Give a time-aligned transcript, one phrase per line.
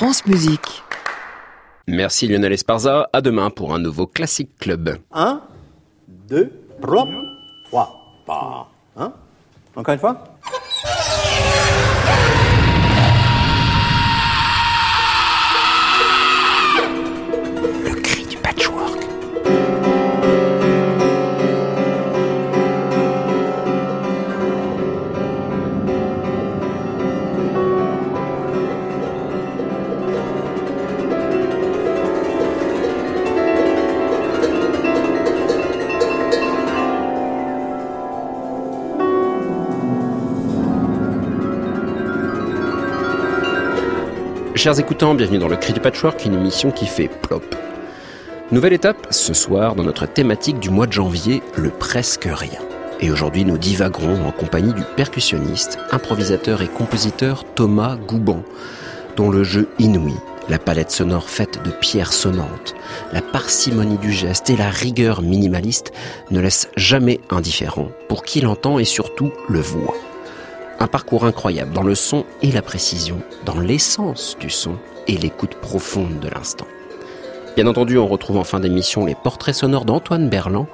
[0.00, 0.82] France Musique.
[1.86, 4.96] Merci Lionel Esparza, à demain pour un nouveau Classic Club.
[5.12, 5.42] 1,
[6.26, 7.06] 2, 3,
[7.66, 9.12] 3, Hein?
[9.76, 10.24] Encore une fois?
[44.60, 47.56] Chers écoutants, bienvenue dans le Cri du Patchwork, une émission qui fait plop.
[48.52, 52.60] Nouvelle étape, ce soir, dans notre thématique du mois de janvier, le presque rien.
[53.00, 58.42] Et aujourd'hui, nous divaguerons en compagnie du percussionniste, improvisateur et compositeur Thomas Gouban,
[59.16, 60.12] dont le jeu inouï,
[60.50, 62.74] la palette sonore faite de pierres sonnantes,
[63.14, 65.90] la parcimonie du geste et la rigueur minimaliste
[66.30, 69.96] ne laissent jamais indifférent pour qui l'entend et surtout le voit.
[70.82, 75.56] Un parcours incroyable dans le son et la précision, dans l'essence du son et l'écoute
[75.56, 76.66] profonde de l'instant.
[77.54, 80.68] Bien entendu, on retrouve en fin d'émission les portraits sonores d'Antoine Berland,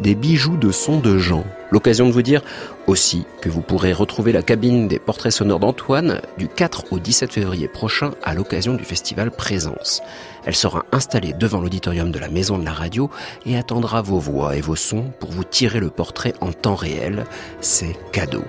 [0.00, 1.44] des bijoux de son de Jean.
[1.70, 2.42] L'occasion de vous dire
[2.88, 7.32] aussi que vous pourrez retrouver la cabine des portraits sonores d'Antoine du 4 au 17
[7.32, 10.02] février prochain à l'occasion du festival Présence.
[10.44, 13.10] Elle sera installée devant l'auditorium de la Maison de la Radio
[13.46, 17.26] et attendra vos voix et vos sons pour vous tirer le portrait en temps réel.
[17.60, 18.42] C'est cadeau.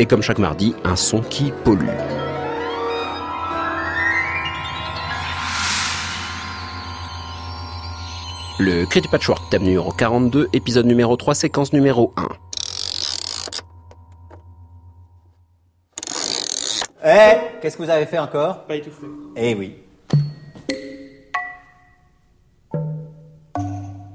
[0.00, 1.88] Et comme chaque mardi, un son qui pollue.
[8.60, 12.28] Le cri du patchwork, thème numéro 42, épisode numéro 3, séquence numéro 1.
[17.04, 18.64] Eh Qu'est-ce que vous avez fait encore?
[18.66, 19.06] Pas étouffé.
[19.36, 19.76] Eh oui.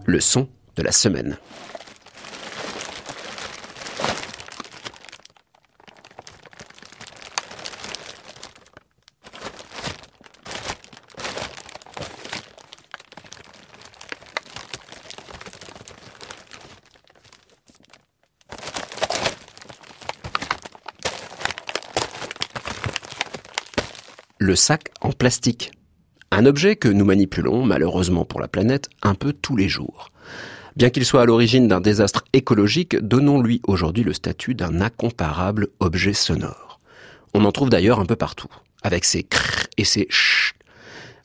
[0.06, 1.38] Le son de la semaine.
[24.55, 25.71] Sac en plastique.
[26.31, 30.09] Un objet que nous manipulons, malheureusement pour la planète, un peu tous les jours.
[30.75, 36.13] Bien qu'il soit à l'origine d'un désastre écologique, donnons-lui aujourd'hui le statut d'un incomparable objet
[36.13, 36.80] sonore.
[37.36, 38.49] On en trouve d'ailleurs un peu partout,
[38.81, 40.55] avec ses crrr et ses ch.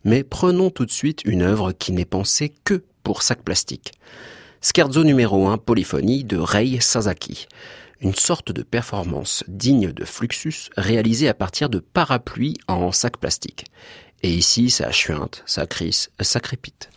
[0.05, 3.93] Mais prenons tout de suite une œuvre qui n'est pensée que pour sac plastique.
[4.61, 7.47] Scherzo numéro 1 Polyphonie de Rei Sasaki.
[8.01, 13.65] Une sorte de performance digne de Fluxus réalisée à partir de parapluies en sac plastique.
[14.23, 16.91] Et ici, ça chuinte, ça crisse, ça crépite.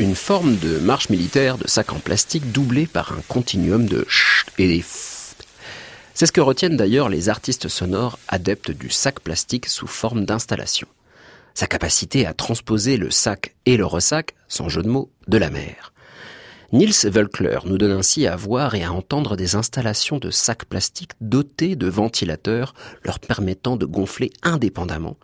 [0.00, 4.46] Une forme de marche militaire de sac en plastique doublée par un continuum de ch
[4.56, 4.82] et des.
[6.14, 10.88] C'est ce que retiennent d'ailleurs les artistes sonores adeptes du sac plastique sous forme d'installation.
[11.52, 15.50] Sa capacité à transposer le sac et le ressac, sans jeu de mots, de la
[15.50, 15.92] mer.
[16.72, 21.12] Niels Völkler nous donne ainsi à voir et à entendre des installations de sacs plastiques
[21.20, 22.72] dotés de ventilateurs
[23.04, 25.18] leur permettant de gonfler indépendamment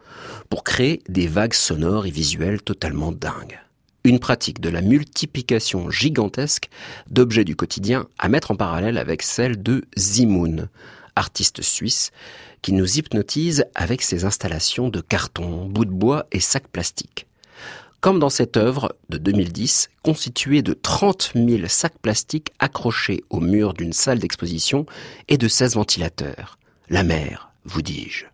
[0.51, 3.59] pour créer des vagues sonores et visuelles totalement dingues.
[4.07, 6.69] Une pratique de la multiplication gigantesque
[7.11, 10.69] d'objets du quotidien à mettre en parallèle avec celle de Zimoun,
[11.17, 12.13] artiste suisse,
[12.63, 17.27] qui nous hypnotise avec ses installations de carton, bouts de bois et sacs plastiques
[18.01, 23.75] comme dans cette œuvre de 2010, constituée de 30 000 sacs plastiques accrochés au mur
[23.75, 24.87] d'une salle d'exposition
[25.27, 26.57] et de 16 ventilateurs.
[26.89, 28.27] La mer, vous dis-je.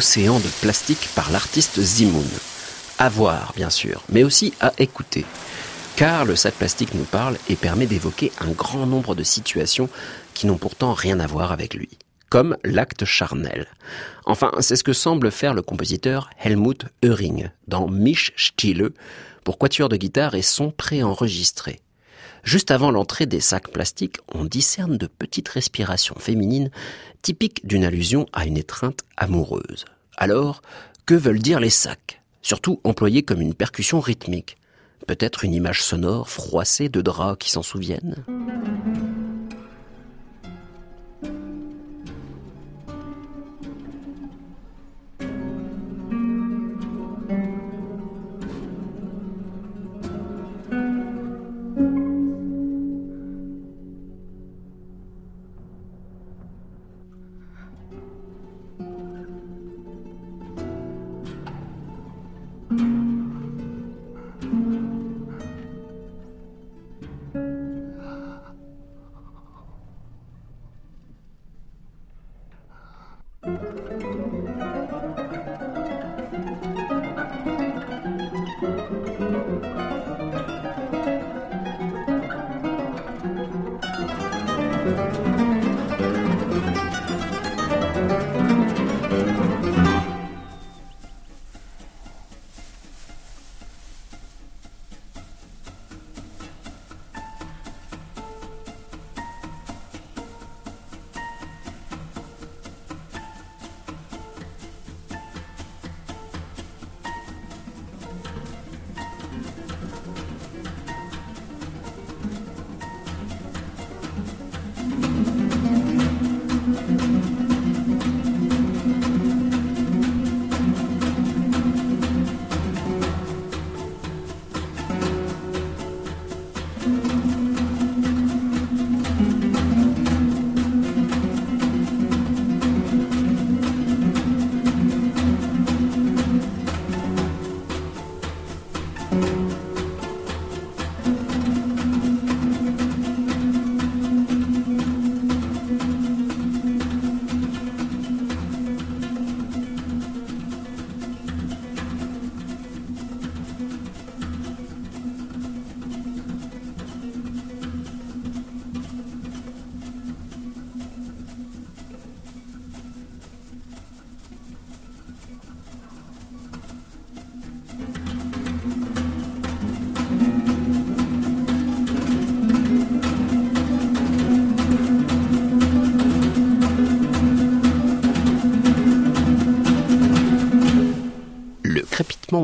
[0.00, 2.24] Un océan de plastique par l'artiste Zimoun.
[2.96, 5.26] À voir, bien sûr, mais aussi à écouter.
[5.94, 9.90] Car le sac plastique nous parle et permet d'évoquer un grand nombre de situations
[10.32, 11.90] qui n'ont pourtant rien à voir avec lui.
[12.30, 13.66] Comme l'acte charnel.
[14.24, 18.88] Enfin, c'est ce que semble faire le compositeur Helmut Euring dans Mich Stille
[19.44, 21.82] pour quatuor de guitare et son préenregistré.
[22.42, 26.70] Juste avant l'entrée des sacs plastiques, on discerne de petites respirations féminines
[27.22, 29.84] typiques d'une allusion à une étreinte amoureuse.
[30.16, 30.62] Alors,
[31.06, 32.22] que veulent dire les sacs?
[32.42, 34.56] Surtout employés comme une percussion rythmique.
[35.06, 38.24] Peut-être une image sonore froissée de draps qui s'en souviennent?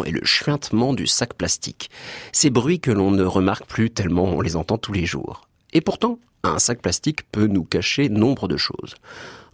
[0.05, 1.91] Et le chuintement du sac plastique.
[2.33, 5.49] Ces bruits que l'on ne remarque plus tellement on les entend tous les jours.
[5.73, 8.95] Et pourtant, un sac plastique peut nous cacher nombre de choses.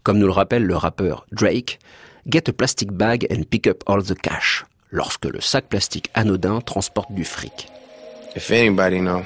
[0.03, 1.79] Comme nous le rappelle le rappeur Drake,
[2.25, 6.61] Get a plastic bag and pick up all the cash, lorsque le sac plastique anodin
[6.61, 7.69] transporte du fric.
[8.37, 9.23] If anybody know,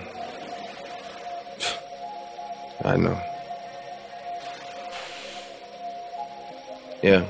[2.83, 3.19] I know.
[7.03, 7.25] Yeah.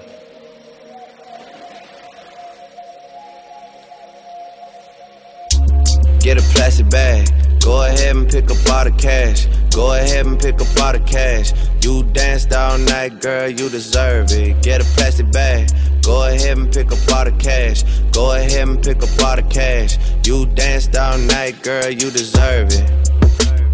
[6.27, 7.25] Get a plastic bag.
[7.61, 9.47] Go ahead and pick up all the cash.
[9.71, 11.53] Go ahead and pick up all the cash.
[11.83, 14.61] You danced all night, girl, you deserve it.
[14.61, 15.71] Get a plastic bag.
[16.03, 17.85] Go ahead and pick up all the cash.
[18.11, 19.99] Go ahead and pick up all the cash.
[20.27, 23.16] You danced all night, girl, you deserve it.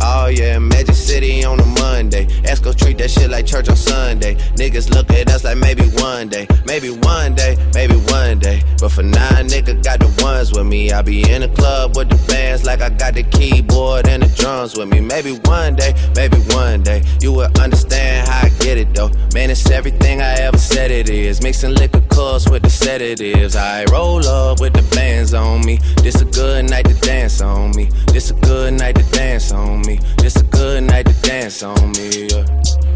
[0.05, 2.27] Oh yeah, Magic City on a Monday.
[2.43, 4.35] Esco treat that shit like church on Sunday.
[4.57, 8.63] Niggas look at us like maybe one day, maybe one day, maybe one day.
[8.81, 10.91] But for now, nigga got the ones with me.
[10.91, 14.29] I be in the club with the bands like I got the keyboard and the
[14.37, 14.99] drums with me.
[15.01, 19.11] Maybe one day, maybe one day, you will understand how I get it though.
[19.35, 21.43] Man, it's everything I ever said it is.
[21.43, 23.55] Mixing liquor cups with the sedatives.
[23.55, 25.79] I roll up with the bands on me.
[26.03, 27.85] This a good night to dance on me.
[28.09, 30.01] This a good night to dance on me me.
[30.19, 32.29] This a good night to dance on me.
[32.29, 32.45] Yeah.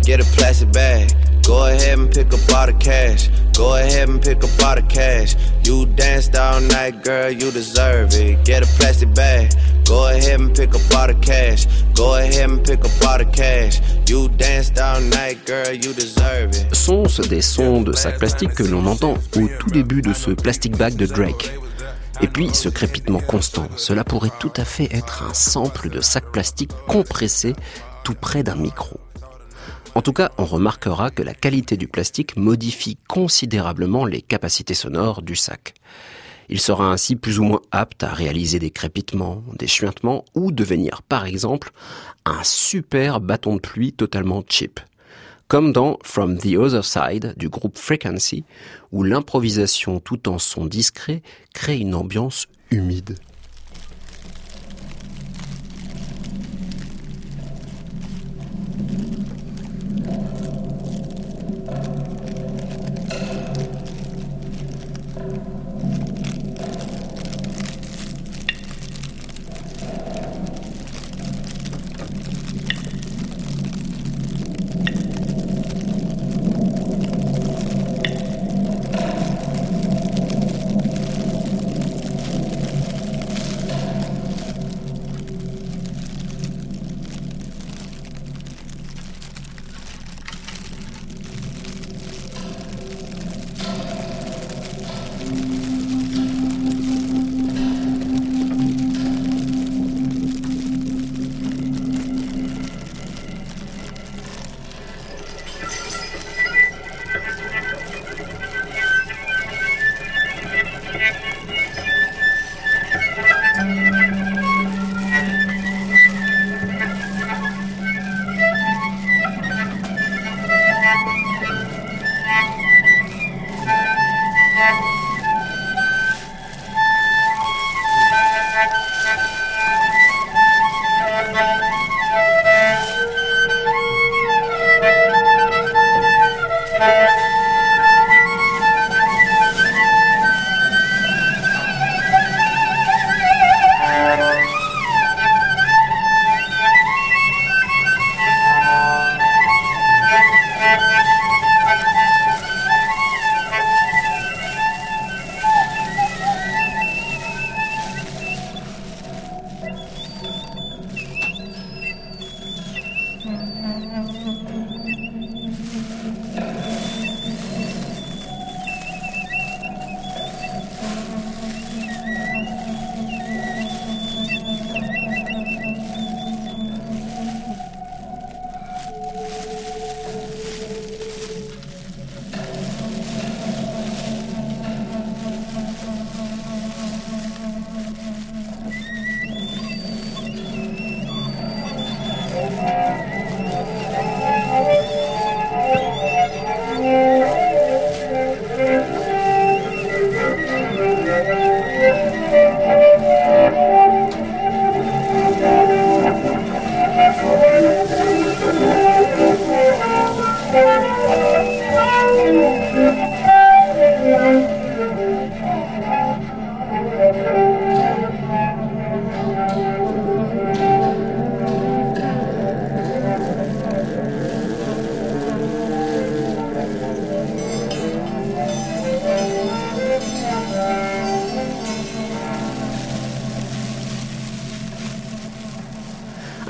[0.03, 1.13] Get a plastic bag.
[1.43, 3.29] Go ahead and pick up all the cash.
[3.57, 5.37] Go ahead and pick up all the cash.
[5.65, 8.45] You danced all night, girl, you deserve it.
[8.45, 9.53] Get a plastic bag.
[9.87, 11.67] Go ahead and pick up all the cash.
[11.95, 13.81] Go ahead and pick up all the cash.
[14.09, 16.75] You danced all night, girl, you deserve it.
[16.75, 20.77] Sont des sons de sac plastique que l'on entend au tout début de ce plastic
[20.77, 21.53] bag de Drake?
[22.23, 26.33] Et puis ce crépitement constant, cela pourrait tout à fait être un sample de sac
[26.33, 27.55] plastique compressé
[28.05, 28.99] tout près d'un micro.
[29.95, 35.23] En tout cas, on remarquera que la qualité du plastique modifie considérablement les capacités sonores
[35.23, 35.75] du sac.
[36.49, 41.03] Il sera ainsi plus ou moins apte à réaliser des crépitements, des chuintements ou devenir
[41.03, 41.71] par exemple
[42.25, 44.81] un super bâton de pluie totalement cheap
[45.49, 48.45] comme dans From the Other Side du groupe Frequency,
[48.93, 51.23] où l'improvisation tout en son discret
[51.55, 53.17] crée une ambiance humide.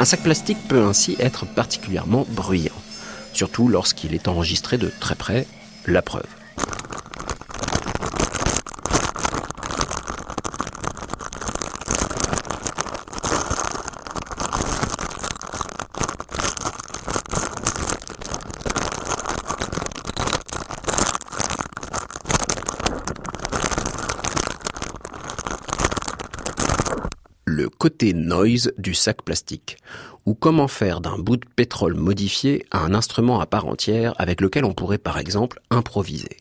[0.07, 2.73] Sac plastique peut ainsi être particulièrement bruyant,
[3.33, 5.49] surtout lorsqu'il est enregistré de très près,
[5.85, 6.23] la preuve.
[27.57, 29.77] le côté noise du sac plastique,
[30.25, 34.65] ou comment faire d'un bout de pétrole modifié un instrument à part entière avec lequel
[34.65, 36.39] on pourrait par exemple improviser.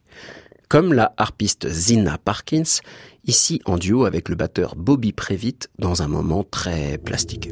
[0.70, 2.82] Comme la harpiste Zina Parkins,
[3.25, 7.52] ici en duo avec le batteur Bobby Previtt dans un moment très plastique.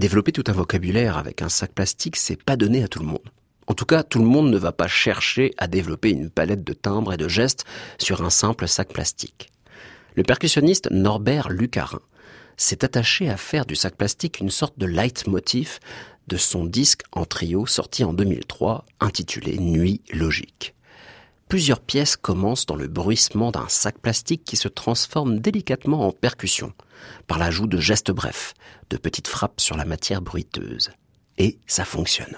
[0.00, 3.28] Développer tout un vocabulaire avec un sac plastique, c'est pas donné à tout le monde.
[3.66, 6.72] En tout cas, tout le monde ne va pas chercher à développer une palette de
[6.72, 7.66] timbres et de gestes
[7.98, 9.50] sur un simple sac plastique.
[10.14, 12.00] Le percussionniste Norbert Lucarin
[12.56, 15.80] s'est attaché à faire du sac plastique une sorte de leitmotiv
[16.28, 20.74] de son disque en trio sorti en 2003 intitulé Nuit logique.
[21.50, 26.72] Plusieurs pièces commencent dans le bruissement d'un sac plastique qui se transforme délicatement en percussion,
[27.26, 28.54] par l'ajout de gestes brefs,
[28.88, 30.92] de petites frappes sur la matière bruiteuse.
[31.38, 32.36] Et ça fonctionne.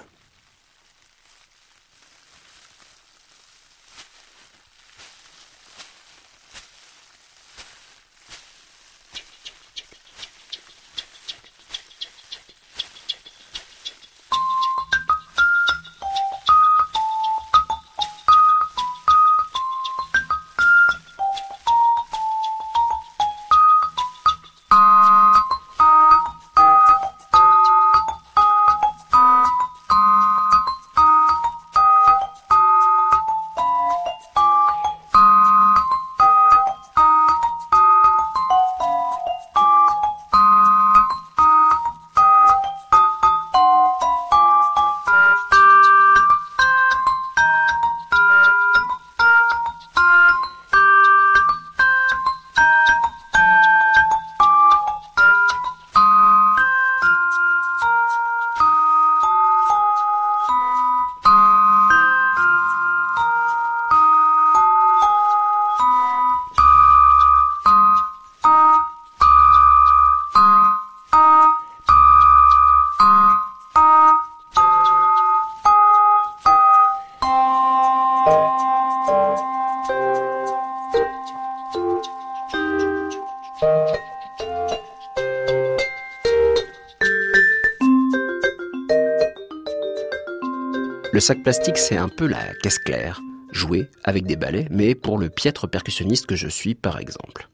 [91.23, 93.21] Sac plastique, c'est un peu la caisse claire,
[93.53, 97.49] jouée avec des balais, mais pour le piètre percussionniste que je suis, par exemple.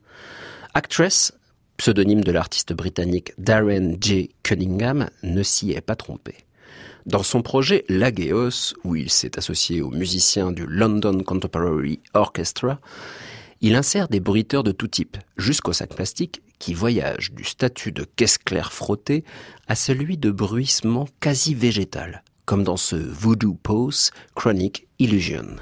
[0.73, 1.35] Actress,
[1.77, 4.31] pseudonyme de l'artiste britannique Darren J.
[4.43, 6.35] Cunningham, ne s'y est pas trompé.
[7.05, 12.81] Dans son projet Lageos, où il s'est associé aux musiciens du London Contemporary Orchestra,
[13.61, 18.05] il insère des bruiteurs de tout type, jusqu'au sac plastique, qui voyage du statut de
[18.05, 19.25] caisse claire frottée
[19.67, 25.57] à celui de bruissement quasi végétal, comme dans ce Voodoo Pose Chronic Illusion.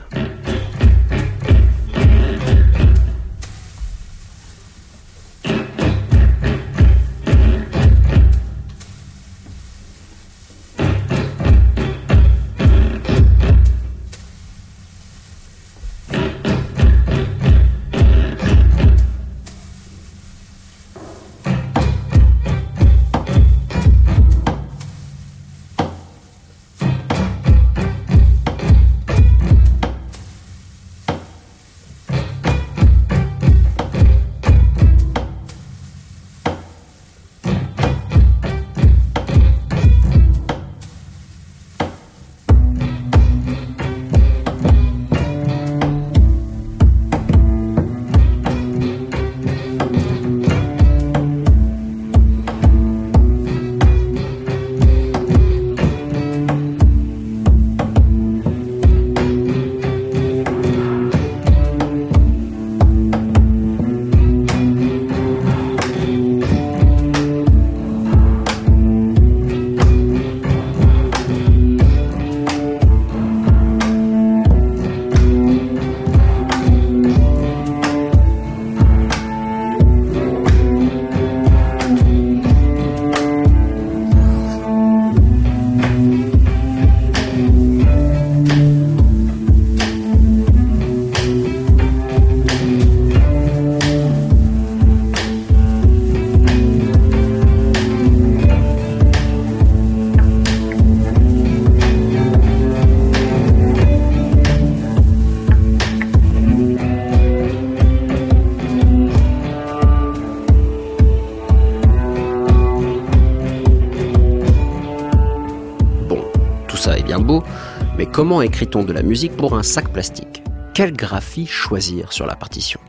[118.29, 120.43] Comment écrit-on de la musique pour un sac plastique?
[120.75, 122.81] Quelle graphie choisir sur la partition?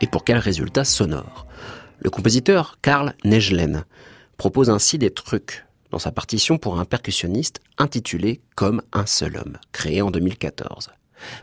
[0.00, 1.46] Et pour quel résultat sonore?
[2.00, 3.84] Le compositeur Karl Negelen
[4.38, 9.56] propose ainsi des trucs dans sa partition pour un percussionniste intitulé Comme un seul homme,
[9.70, 10.90] créé en 2014.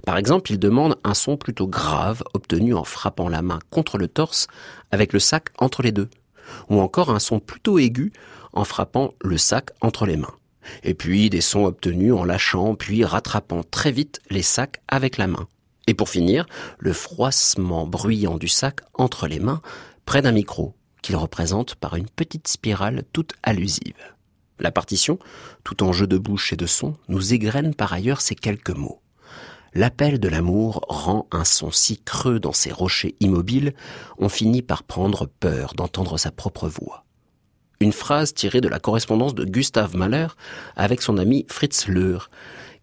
[0.06, 4.10] Par exemple, il demande un son plutôt grave obtenu en frappant la main contre le
[4.10, 4.48] torse
[4.92, 6.10] avec le sac entre les deux,
[6.68, 8.12] ou encore un son plutôt aigu
[8.52, 10.36] en frappant le sac entre les mains.
[10.84, 15.28] Et puis des sons obtenus en lâchant puis rattrapant très vite les sacs avec la
[15.28, 15.48] main.
[15.88, 16.46] Et pour finir,
[16.78, 19.62] le froissement bruyant du sac entre les mains
[20.06, 23.96] près d'un micro, qu'il représente par une petite spirale toute allusive.
[24.60, 25.20] La partition,
[25.64, 29.02] tout en jeu de bouche et de son, nous égrène par ailleurs ces quelques mots.
[29.74, 33.74] L'appel de l'amour rend un son si creux dans ces rochers immobiles,
[34.18, 37.06] on finit par prendre peur d'entendre sa propre voix.
[37.82, 40.28] Une phrase tirée de la correspondance de Gustav Mahler
[40.76, 42.30] avec son ami Fritz Löhr,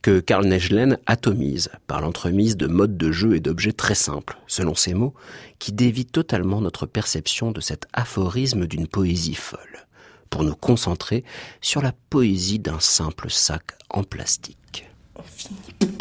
[0.01, 4.75] que Karl Negelen atomise par l'entremise de modes de jeu et d'objets très simples, selon
[4.75, 5.13] ses mots,
[5.59, 9.87] qui dévient totalement notre perception de cet aphorisme d'une poésie folle,
[10.31, 11.25] pour nous concentrer
[11.61, 14.89] sur la poésie d'un simple sac en plastique.
[15.15, 15.96] Vous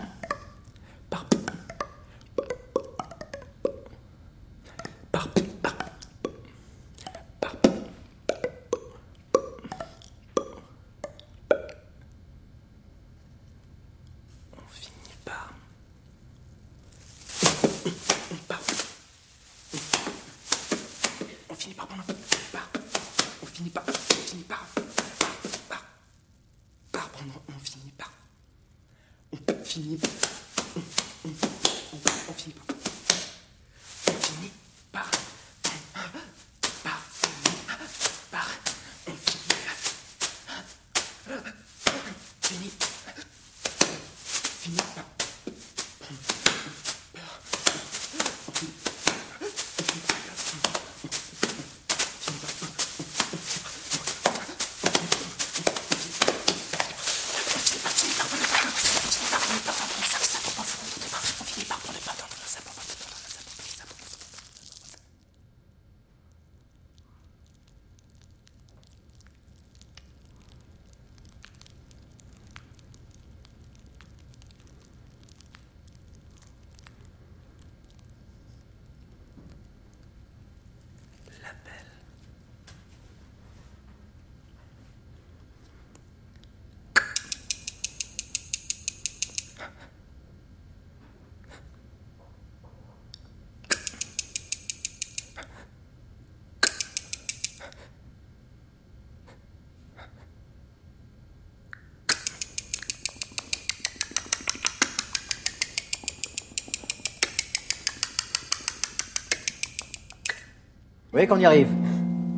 [111.15, 111.69] voyez qu'on y arrive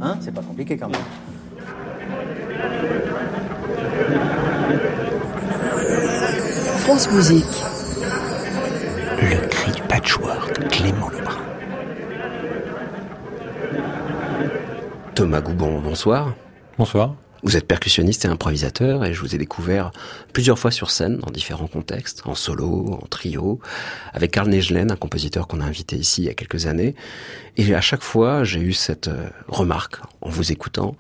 [0.02, 1.02] Hein C'est pas compliqué quand même.
[6.82, 7.64] France Musique.
[9.20, 11.42] Le cri du patchwork, Clément Lebrun.
[15.16, 16.36] Thomas Goubon, bonsoir.
[16.78, 17.16] Bonsoir.
[17.44, 19.92] Vous êtes percussionniste et improvisateur et je vous ai découvert
[20.34, 23.60] plusieurs fois sur scène dans différents contextes, en solo, en trio,
[24.14, 26.96] avec Carl Negelen, un compositeur qu'on a invité ici il y a quelques années.
[27.56, 30.96] Et à chaque fois, j'ai eu cette euh, remarque en vous écoutant.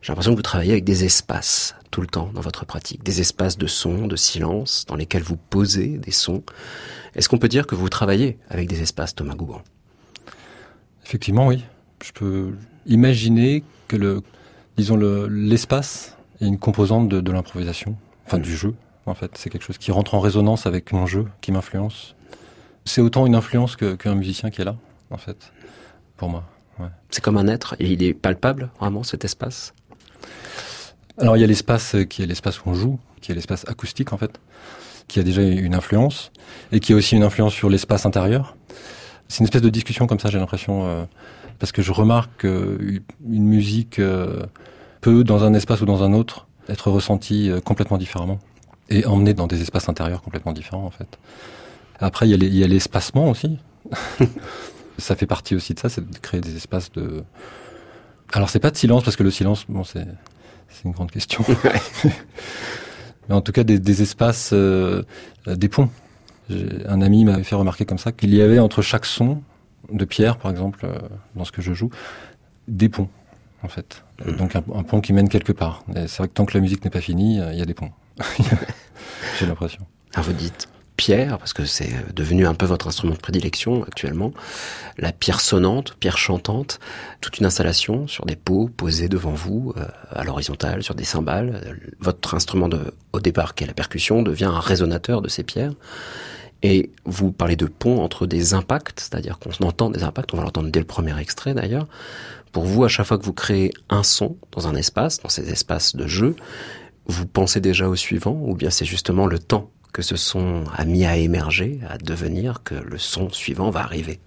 [0.00, 3.20] J'ai l'impression que vous travaillez avec des espaces tout le temps dans votre pratique, des
[3.20, 6.42] espaces de son, de silence, dans lesquels vous posez des sons.
[7.14, 9.62] Est-ce qu'on peut dire que vous travaillez avec des espaces, Thomas Gouban?
[11.06, 11.64] Effectivement, oui.
[12.04, 12.54] Je peux
[12.86, 14.22] imaginer que le
[14.76, 18.74] disons, l'espace est une composante de, l'improvisation, enfin du jeu,
[19.06, 19.30] en fait.
[19.36, 22.14] C'est quelque chose qui rentre en résonance avec mon jeu, qui m'influence.
[22.84, 24.76] C'est autant une influence qu'un musicien qui est là,
[25.10, 25.52] en fait,
[26.16, 26.44] pour moi.
[27.10, 29.74] C'est comme un être, et il est palpable, vraiment, cet espace?
[31.18, 34.12] Alors, il y a l'espace qui est l'espace où on joue, qui est l'espace acoustique,
[34.12, 34.40] en fait,
[35.06, 36.32] qui a déjà une influence,
[36.72, 38.56] et qui a aussi une influence sur l'espace intérieur.
[39.28, 41.04] C'est une espèce de discussion comme ça, j'ai l'impression, euh,
[41.58, 44.42] parce que je remarque qu'une musique euh,
[45.00, 48.38] peut, dans un espace ou dans un autre, être ressentie euh, complètement différemment
[48.90, 51.18] et emmenée dans des espaces intérieurs complètement différents en fait.
[52.00, 53.58] Après, il y a l'espacement aussi.
[54.98, 57.24] ça fait partie aussi de ça, c'est de créer des espaces de.
[58.32, 60.06] Alors, c'est pas de silence parce que le silence, bon, c'est
[60.84, 61.44] une grande question.
[63.28, 65.02] Mais en tout cas, des, espaces, euh,
[65.46, 65.88] des ponts.
[66.50, 69.40] Un ami m'avait fait remarquer comme ça qu'il y avait entre chaque son
[69.90, 70.98] de pierre, par exemple, euh,
[71.34, 71.90] dans ce que je joue,
[72.68, 73.08] des ponts,
[73.62, 74.04] en fait.
[74.24, 74.32] Mmh.
[74.32, 75.84] Donc un, pont qui mène quelque part.
[75.94, 77.74] c'est vrai que tant que la musique n'est pas finie, euh, il y a des
[77.74, 77.90] ponts.
[79.38, 79.86] j'ai l'impression.
[80.14, 84.32] Ah, vous dites pierre, parce que c'est devenu un peu votre instrument de prédilection actuellement,
[84.96, 86.78] la pierre sonnante, pierre chantante,
[87.20, 91.78] toute une installation sur des pots posés devant vous, euh, à l'horizontale, sur des cymbales.
[91.98, 95.74] Votre instrument de, au départ, qui est la percussion, devient un résonateur de ces pierres.
[96.66, 100.44] Et vous parlez de pont entre des impacts, c'est-à-dire qu'on entend des impacts, on va
[100.44, 101.86] l'entendre dès le premier extrait d'ailleurs.
[102.52, 105.50] Pour vous, à chaque fois que vous créez un son dans un espace, dans ces
[105.50, 106.34] espaces de jeu,
[107.06, 110.86] vous pensez déjà au suivant, ou bien c'est justement le temps que ce son a
[110.86, 114.18] mis à émerger, à devenir, que le son suivant va arriver?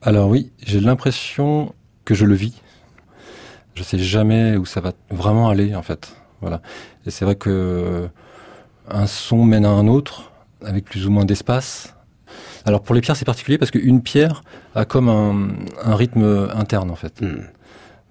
[0.00, 2.60] Alors oui, j'ai l'impression que je le vis.
[3.76, 6.16] Je sais jamais où ça va vraiment aller en fait.
[6.40, 6.60] Voilà.
[7.06, 8.08] Et c'est vrai que
[8.88, 10.31] un son mène à un autre
[10.64, 11.94] avec plus ou moins d'espace.
[12.64, 14.42] Alors pour les pierres c'est particulier parce qu'une pierre
[14.74, 17.20] a comme un, rythme interne en fait.
[17.20, 17.42] Hmm.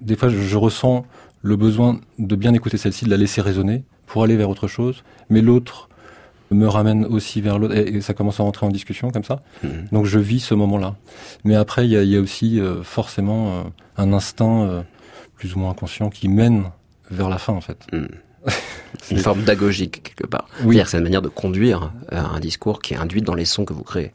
[0.01, 1.05] Des fois je, je ressens
[1.41, 5.03] le besoin de bien écouter celle-ci, de la laisser résonner pour aller vers autre chose,
[5.29, 5.89] mais l'autre
[6.51, 9.41] me ramène aussi vers l'autre et, ça commence à rentrer en discussion comme ça.
[9.63, 9.87] Mhm.
[9.91, 10.95] Donc je vis ce moment-là.
[11.43, 13.63] Mais après, il y a, aussi euh, forcément euh,
[13.97, 14.81] un instinct euh,
[15.35, 16.65] plus ou moins inconscient qui mène
[17.09, 17.87] vers la fin en fait.
[17.91, 18.07] Mhm.
[19.11, 20.47] une forme d'agogique quelque part.
[20.63, 20.81] Oui.
[20.85, 23.83] C'est une manière de conduire un discours qui est induit dans les sons que vous
[23.83, 24.11] créez.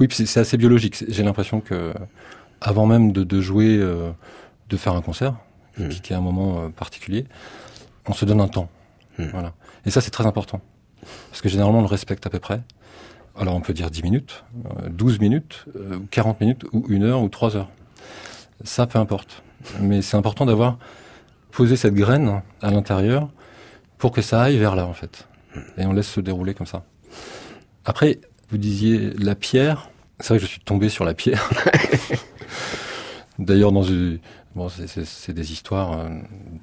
[0.00, 1.04] Oui, c'est assez biologique.
[1.08, 1.94] J'ai l'impression que
[2.60, 5.36] avant même de, jouer, de faire un concert,
[5.78, 5.88] mhm.
[5.88, 7.26] qui, est un moment particulier,
[8.06, 8.68] on se donne un temps.
[9.18, 9.52] Voilà.
[9.86, 10.60] Et ça, c'est très important.
[11.30, 12.60] Parce que généralement, on le respecte à peu près.
[13.36, 14.44] Alors on peut dire 10 minutes,
[14.88, 15.64] 12 euh, minutes,
[16.10, 17.68] 40 euh, minutes, ou une heure, ou trois heures.
[18.62, 19.42] Ça, peu importe.
[19.80, 20.78] Mais c'est important d'avoir
[21.54, 23.30] posé cette graine à l'intérieur
[23.98, 25.28] pour que ça aille vers là, en fait.
[25.78, 26.84] Et on laisse se dérouler comme ça.
[27.84, 28.18] Après,
[28.50, 29.88] vous disiez la pierre.
[30.20, 31.48] C'est vrai que je suis tombé sur la pierre.
[33.38, 34.18] D'ailleurs, dans une,
[34.54, 36.08] bon, c'est des histoires euh,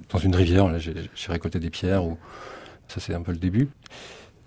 [0.09, 0.77] dans une rivière.
[0.79, 2.05] J'ai récolté des pierres.
[2.05, 2.17] Ou
[2.87, 3.69] ça, c'est un peu le début.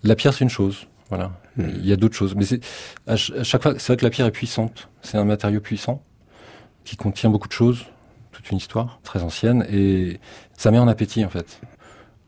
[0.03, 0.87] La pierre, c'est une chose.
[1.09, 1.33] Voilà.
[1.57, 1.69] Hmm.
[1.77, 2.35] Il y a d'autres choses.
[2.35, 2.45] Mais
[3.07, 4.89] à, chaque fois, c'est vrai que la pierre est puissante.
[5.03, 6.03] C'est un matériau puissant
[6.85, 7.87] qui contient beaucoup de choses,
[8.45, 10.21] toute une histoire très ancienne, et
[10.57, 11.61] ça met en appétit en fait.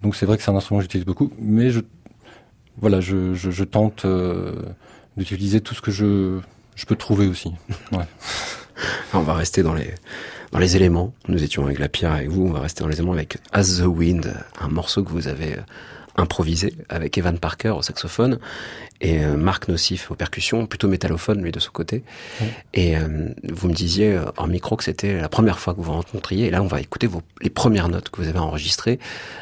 [0.03, 1.81] Donc c'est vrai que c'est un instrument que j'utilise beaucoup, mais je,
[2.79, 4.55] voilà, je, je, tente euh,
[5.19, 6.41] d'utiliser tout ce que je,
[6.75, 7.53] je peux trouver aussi.
[7.93, 8.05] Ouais.
[9.15, 9.95] on va rester dans les
[10.53, 11.13] dans les éléments.
[11.29, 12.47] Nous étions avec la pierre avec vous.
[12.47, 15.55] On va rester dans les éléments avec As the Wind, un morceau que vous avez
[15.55, 15.63] euh,
[16.17, 18.39] improvisé avec Evan Parker au saxophone
[19.01, 22.03] et euh, Marc Nocif aux percussions, plutôt métallophone lui de son côté.
[22.73, 25.85] Et euh, vous me disiez euh, en micro que c'était la première fois que vous
[25.85, 26.47] vous rencontriez.
[26.47, 28.99] Et là, on va écouter vos, les premières notes que vous avez enregistrées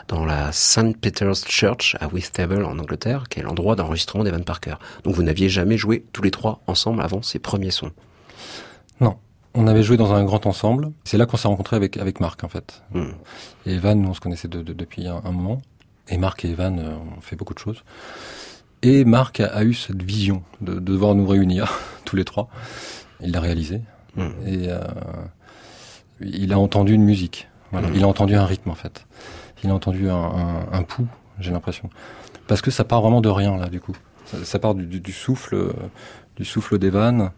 [0.08, 0.96] dans la St.
[1.00, 4.74] Peter's Church à Whitstable en Angleterre, qui est l'endroit d'enregistrement d'Evan Parker.
[5.04, 7.92] Donc vous n'aviez jamais joué tous les trois ensemble avant ces premiers sons?
[9.00, 9.16] Non.
[9.56, 10.90] On avait joué dans un grand ensemble.
[11.04, 12.82] C'est là qu'on s'est rencontré avec avec Marc en fait.
[12.92, 13.12] Hmm.
[13.66, 15.62] Et Evan, nous on se connaissait depuis un moment.
[16.08, 17.82] Et Marc et Evan euh, ont fait beaucoup de choses.
[18.82, 22.48] Et Marc a, eu cette vision de, devoir nous réunir tous les trois.
[23.20, 23.80] Il l'a réalisé.
[24.16, 24.28] Hmm.
[24.46, 24.78] Et euh,
[26.20, 27.48] il a entendu une musique.
[27.72, 27.88] Voilà.
[27.88, 27.94] Hmm.
[27.94, 29.06] Il a entendu un rythme en fait.
[29.62, 31.08] Il a entendu un, un, pouls,
[31.40, 31.88] j'ai l'impression.
[32.46, 33.96] Parce que ça part vraiment de rien là du coup.
[34.26, 35.72] Ça, part du, du, souffle,
[36.36, 37.30] du souffle d'Evan.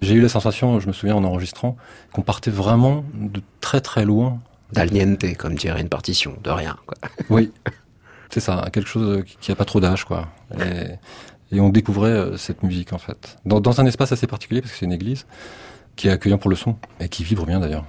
[0.00, 1.76] J'ai eu la sensation, je me souviens en enregistrant,
[2.12, 4.38] qu'on partait vraiment de très très loin.
[4.72, 6.76] D'aliente, comme dirait une partition, de rien.
[6.86, 6.96] Quoi.
[7.28, 7.52] Oui,
[8.30, 10.28] c'est ça, quelque chose qui a pas trop d'âge, quoi.
[11.52, 13.38] Et, on découvrait euh, cette musique, en fait.
[13.44, 15.26] Dans, dans un espace assez particulier, parce que c'est une église,
[15.96, 17.84] qui est accueillant pour le son, et qui vibre bien d'ailleurs.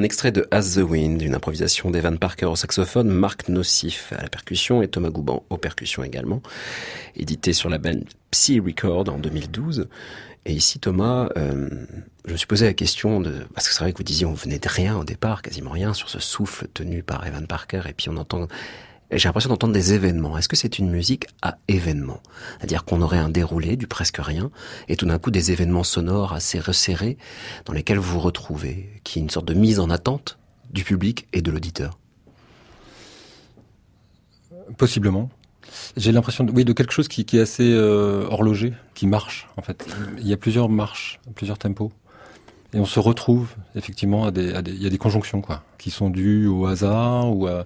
[0.00, 4.22] Un extrait de As the Wind, une improvisation d'Evan Parker au saxophone, Marc Nocif à
[4.22, 6.40] la percussion et Thomas Gouban aux percussions également,
[7.16, 9.88] édité sur la band Psy Record en 2012.
[10.46, 11.68] Et ici, Thomas, euh,
[12.24, 13.44] je me suis posé la question de...
[13.54, 15.92] Parce que c'est vrai que vous disiez, on venait de rien au départ, quasiment rien,
[15.92, 18.48] sur ce souffle tenu par Evan Parker, et puis on entend
[19.18, 20.38] j'ai l'impression d'entendre des événements.
[20.38, 22.22] Est-ce que c'est une musique à événements?
[22.58, 24.50] C'est-à-dire qu'on aurait un déroulé du presque rien
[24.88, 27.18] et tout d'un coup des événements sonores assez resserrés
[27.64, 30.38] dans lesquels vous vous retrouvez, qui est une sorte de mise en attente
[30.70, 31.98] du public et de l'auditeur
[34.78, 35.28] Possiblement.
[35.96, 39.62] J'ai l'impression de, oui, de quelque chose qui, est assez euh, horloger, qui marche en
[39.62, 39.86] fait.
[40.18, 41.92] Il y a plusieurs marches, plusieurs tempos.
[42.72, 46.10] Et on se retrouve effectivement à des, il y a des conjonctions quoi, qui sont
[46.10, 47.64] dues au hasard ou à,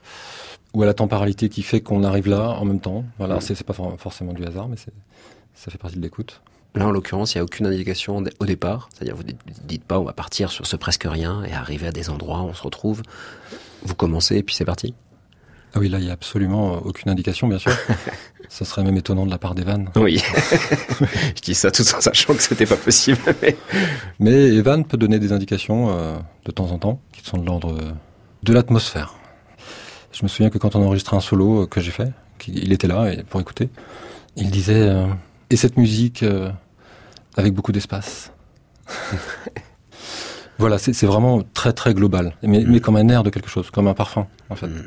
[0.73, 3.05] ou à la temporalité qui fait qu'on arrive là en même temps.
[3.19, 6.41] Voilà, c'est pas forcément du hasard, mais ça fait partie de l'écoute.
[6.75, 8.89] Là, en l'occurrence, il n'y a aucune indication au départ.
[8.93, 12.11] C'est-à-dire, vous dites pas, on va partir sur ce presque rien et arriver à des
[12.11, 13.03] endroits où on se retrouve.
[13.85, 14.95] Vous commencez et puis c'est parti?
[15.75, 17.73] Ah oui, là, il n'y a absolument aucune indication, bien sûr.
[18.49, 19.91] ça serait même étonnant de la part d'Evan.
[19.97, 20.23] Oui.
[21.37, 23.19] Je dis ça tout en sachant que c'était pas possible.
[24.19, 24.55] Mais...
[24.55, 27.77] Evan peut donner des indications euh, de temps en temps qui sont de l'ordre
[28.43, 29.15] de l'atmosphère.
[30.13, 32.13] Je me souviens que quand on enregistrait un solo euh, que j'ai fait,
[32.47, 33.69] il était là pour écouter,
[34.37, 35.07] il disait euh,
[35.51, 36.51] et cette musique euh,
[37.37, 38.33] avec beaucoup d'espace.
[40.59, 43.89] voilà, c'est vraiment très très global, mais, mais, comme un air de quelque chose, comme
[43.89, 44.69] un parfum en fait.
[44.69, 44.85] Mm.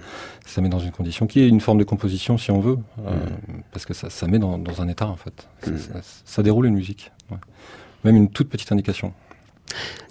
[0.48, 3.62] Ça met dans une condition qui est une forme de composition si on veut, mm.
[3.72, 5.48] parce que ça, ça met dans, dans, un état en fait.
[5.62, 6.02] Ça, mm.
[6.26, 7.12] ça, déroule une musique,
[8.04, 9.14] même une toute petite indication.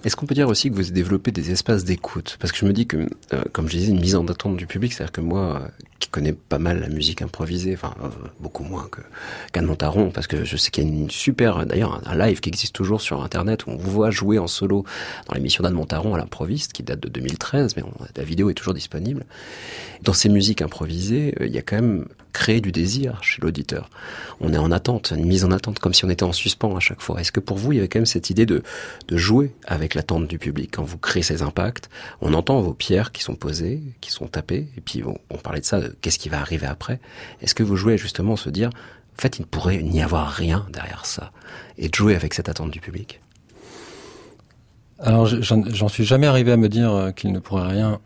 [0.04, 2.36] Est-ce qu'on peut dire aussi que vous développez des espaces d'écoute?
[2.38, 4.66] Parce que je me dis que, euh, comme je disais, une mise en attente du
[4.66, 8.62] public, c'est-à-dire que moi, euh, qui connais pas mal la musique improvisée, enfin euh, beaucoup
[8.62, 9.00] moins que
[9.52, 12.50] qu'Anne Montaron, parce que je sais qu'il y a une super, d'ailleurs, un, live qui
[12.50, 14.84] existe toujours sur Internet où on vous voit jouer en solo
[15.26, 17.82] dans l'émission d'Anne Montaron à l'improviste, qui date de 2013, mais
[18.16, 19.24] la vidéo est toujours disponible.
[20.02, 22.06] Dans ces musiques improvisées, il y a quand même
[22.36, 23.88] créé du désir chez l'auditeur.
[24.40, 26.80] On est en attente, une mise en attente, comme si on était en suspens à
[26.80, 27.18] chaque fois.
[27.18, 28.62] Est-ce que pour vous, il y avait quand même cette idée de,
[29.08, 31.88] de jouer avec l'attente du public quand vous créez ces impacts?
[32.20, 35.60] On entend vos pierres qui sont posées, qui sont tapées, et puis on, on parlait
[35.60, 37.00] de ça, qu'est-ce qui va arriver après
[37.40, 40.66] Est-ce que vous jouez justement se dire, en fait, il ne pourrait n'y avoir rien
[40.70, 41.32] derrière ça,
[41.78, 43.22] et de jouer avec cette attente du public?
[44.98, 47.98] Alors, j'en suis jamais arrivé à me dire euh, qu'il ne pourrait rien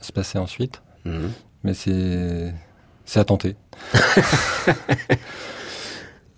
[0.00, 1.32] se passer ensuite, mhm.
[1.64, 2.54] mais c'est
[3.08, 3.56] c'est à tenter.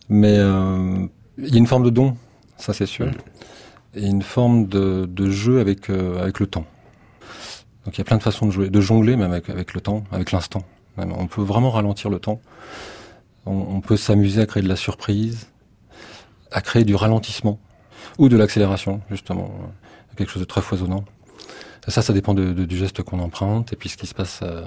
[0.08, 1.04] mais euh,
[1.36, 2.16] il y a une forme de don,
[2.58, 3.14] ça c'est sûr, mhm.
[3.96, 6.64] et une forme de, de jeu avec euh, avec le temps.
[7.84, 9.80] Donc il y a plein de façons de jouer, de jongler même avec, avec le
[9.80, 10.62] temps, avec l'instant.
[10.96, 12.40] On peut vraiment ralentir le temps.
[13.46, 15.48] On, peut s'amuser à créer de la surprise,
[16.52, 17.58] à créer du ralentissement
[18.18, 19.50] ou de l'accélération, justement,
[20.16, 21.06] quelque chose de très foisonnant.
[21.88, 24.40] Ça, ça dépend du geste qu'on emprunte et puis ce qui se passe.
[24.42, 24.66] Euh,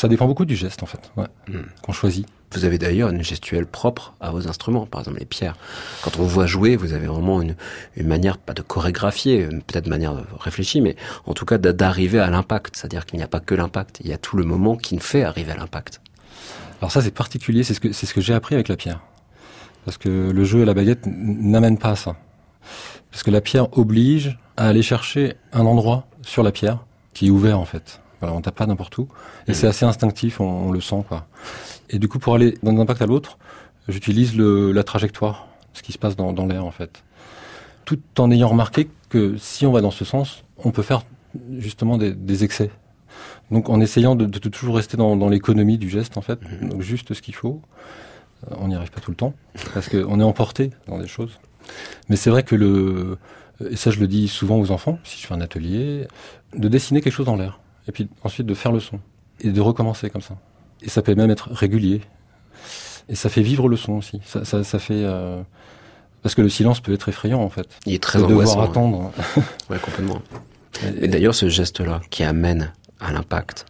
[0.00, 1.58] ça dépend beaucoup du geste, en fait, hmm.
[1.82, 2.26] qu'on choisit.
[2.52, 5.56] Vous avez d'ailleurs une gestuelle propre à vos instruments, par exemple les pierres.
[6.02, 7.54] Quand on voit jouer, vous avez vraiment une,
[7.96, 10.96] une manière, pas de chorégraphier, peut-être de manière réfléchie, mais
[11.26, 12.76] en tout cas d'arriver à l'impact.
[12.76, 15.02] C'est-à-dire qu'il n'y a pas que l'impact, il y a tout le moment qui nous
[15.02, 16.00] fait arriver à l'impact.
[16.80, 19.00] Alors ça c'est particulier, c'est ce que, ce que j'ai appris avec la pierre.
[19.84, 22.16] Parce que le jeu à la baguette n'amène pas à ça.
[23.10, 26.78] Parce que la pierre oblige à aller chercher un endroit sur la pierre
[27.12, 29.08] qui est ouvert en fait Voilà, on tape pas n'importe où.
[29.48, 31.26] Et c'est assez instinctif, on, on le sent, quoi.
[31.88, 33.38] Et du coup, pour aller d'un impact à l'autre,
[33.88, 37.02] j'utilise le, la trajectoire, ce qui se passe dans, dans l'air, en fait.
[37.84, 41.02] Tout en ayant remarqué que si on va dans ce sens, on peut faire
[41.58, 42.70] justement des, des excès.
[43.50, 46.82] Donc en essayant de, de toujours rester dans, dans l'économie du geste, en fait, donc
[46.82, 47.60] juste ce qu'il faut.
[48.50, 49.34] Euh, On n'y arrive pas tout le temps,
[49.74, 51.38] parce qu'on est emporté dans des choses.
[52.08, 53.18] Mais c'est vrai que le,
[53.68, 56.06] et ça je le dis souvent aux enfants, si je fais un atelier,
[56.56, 59.00] de dessiner quelque chose dans l'air, et puis ensuite de faire le son,
[59.40, 60.36] et de recommencer comme ça.
[60.82, 62.00] Et ça peut même être régulier.
[63.08, 64.20] Et ça fait vivre le son aussi.
[64.24, 64.94] Ça, ça, ça fait...
[65.04, 65.42] euh,
[66.22, 67.68] Parce que le silence peut être effrayant en fait.
[67.86, 68.60] Il est très de devoir angoissant.
[68.62, 68.68] ouais.
[68.68, 69.12] attendre.
[69.70, 70.22] Ouais, complètement.
[71.00, 73.66] Et d'ailleurs, ce geste-là qui amène à l'impact,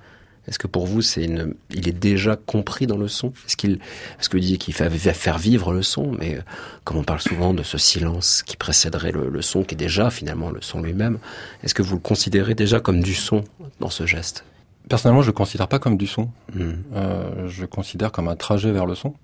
[0.47, 3.29] est-ce que pour vous, c'est une, il est déjà compris dans le son?
[3.47, 3.79] Est-ce qu'il,
[4.17, 6.41] parce que vous disiez qu'il fait va faire vivre le son, mais euh,
[6.85, 10.11] comme on parle souvent de ce silence qui précéderait le, le son, qui est déjà
[10.11, 11.19] finalement le son lui-même,
[11.63, 13.45] est-ce que vous le considérez déjà comme du son?
[13.81, 14.45] Dans ce geste
[14.89, 16.31] Personnellement, je le considère pas comme du son.
[16.55, 16.73] Hmm.
[16.95, 19.15] Euh, je le considère comme un trajet vers le son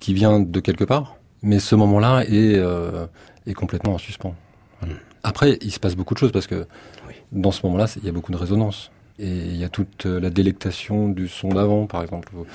[0.00, 1.16] qui vient de quelque part.
[1.42, 3.06] Mais ce moment-là est, euh,
[3.46, 4.34] est complètement en suspens.
[4.80, 4.94] Voilà.
[5.24, 6.66] Après, il se passe beaucoup de choses parce que
[7.06, 7.14] Oui.
[7.32, 8.90] dans ce moment-là, il y a beaucoup de résonance.
[9.18, 12.46] Et il y a toute euh, la délectation du son d'avant, par exemple, ou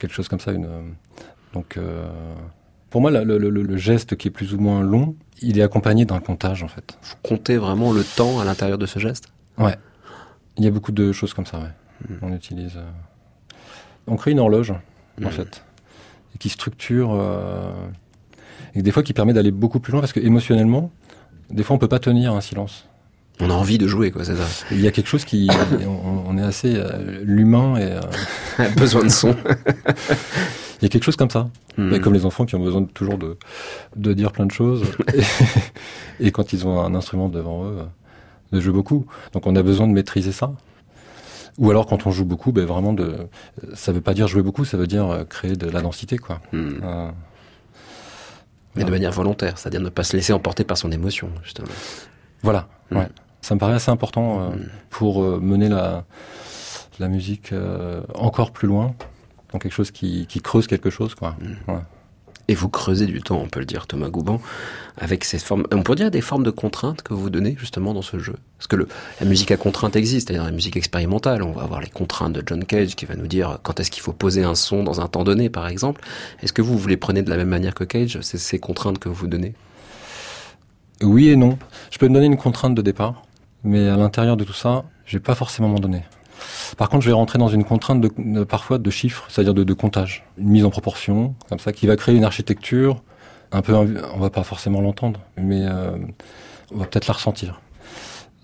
[0.00, 0.50] quelque chose comme ça.
[0.52, 0.68] Une,
[1.54, 2.04] donc, euh,
[2.90, 6.18] pour moi, le- le geste qui est plus ou moins long, il est accompagné d'un
[6.18, 6.98] comptage, en fait.
[7.02, 9.28] Vous comptez vraiment le temps à l'intérieur de ce geste?
[9.56, 9.76] Ouais.
[10.60, 12.16] Il y a beaucoup de choses comme ça, ouais.
[12.22, 12.76] On utilise.
[12.76, 12.84] euh,
[14.06, 15.30] On crée une horloge, en Mhm.
[15.30, 15.64] fait,
[16.34, 17.10] et qui structure.
[17.14, 17.72] euh,
[18.74, 20.92] Et des fois qui permet d'aller beaucoup plus loin parce que émotionnellement,
[21.50, 22.86] des fois on peut pas tenir un silence.
[23.40, 24.46] On a envie de jouer, quoi, c'est ça.
[24.70, 25.48] Il y a quelque chose qui.
[25.86, 26.74] on, on est assez.
[26.76, 27.90] euh, L'humain et.
[28.60, 29.34] euh, Besoin de son.
[30.80, 31.48] Il y a quelque chose comme ça.
[31.78, 31.98] Hmm.
[32.00, 33.36] Comme les enfants qui ont besoin de, toujours de,
[33.96, 34.82] de dire plein de choses.
[36.20, 37.78] et, et quand ils ont un instrument devant eux,
[38.52, 39.06] de jouer beaucoup.
[39.32, 40.52] Donc on a besoin de maîtriser ça.
[41.58, 43.28] Ou alors quand on joue beaucoup, ben vraiment de.
[43.74, 46.40] Ça veut pas dire jouer beaucoup, ça veut dire euh, créer de la densité, quoi.
[46.52, 46.80] Hmm.
[46.82, 47.10] Euh,
[48.76, 51.68] Mais de manière volontaire, c'est-à-dire ne pas se laisser emporter par son émotion, justement.
[52.42, 52.68] voilà.
[52.90, 52.96] Mm.
[52.98, 53.08] Ouais.
[53.42, 54.68] Ça me paraît assez important euh, Mm.
[54.90, 56.04] pour euh, mener la,
[56.98, 57.52] la musique
[58.14, 58.94] encore plus loin.
[59.52, 61.34] Dans quelque chose qui, qui creuse quelque chose, quoi.
[61.66, 61.80] Ouais.
[62.50, 64.40] Et vous creusez du temps, on peut le dire, Thomas Gouban,
[64.98, 68.02] avec ces formes, on pourrait dire des formes de contraintes que vous donnez justement dans
[68.02, 68.34] ce jeu.
[68.58, 68.88] Parce que
[69.20, 71.44] la musique à contrainte existe, c'est-à-dire la musique expérimentale.
[71.44, 74.02] On va avoir les contraintes de John Cage qui va nous dire quand est-ce qu'il
[74.02, 76.00] faut poser un son dans un temps donné, par exemple.
[76.42, 79.28] Est-ce que vous, les prenez de la même manière que Cage ces contraintes que vous
[79.28, 79.54] donnez?
[81.04, 81.56] Oui et non.
[81.92, 83.22] Je peux me donner une contrainte de départ,
[83.62, 86.02] mais à l'intérieur de tout ça, je vais pas forcément m'en donner.
[86.76, 89.74] Par contre, je vais rentrer dans une contrainte de, parfois de chiffres, c'est-à-dire de, de
[89.74, 93.02] comptage, une mise en proportion, comme ça, qui va créer une architecture
[93.52, 95.96] un peu, on va pas forcément l'entendre, mais euh,
[96.72, 97.60] on va peut-être la ressentir.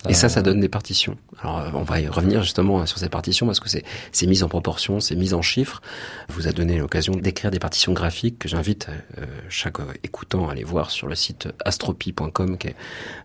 [0.09, 1.17] Et ça, Euh, ça donne des partitions.
[1.41, 4.43] Alors, euh, on va y revenir justement sur ces partitions parce que c'est c'est mis
[4.43, 5.81] en proportion, c'est mis en chiffres.
[6.29, 8.89] Vous a donné l'occasion d'écrire des partitions graphiques que j'invite
[9.19, 12.77] euh, chaque euh, écoutant à aller voir sur le site astropie.com, qui est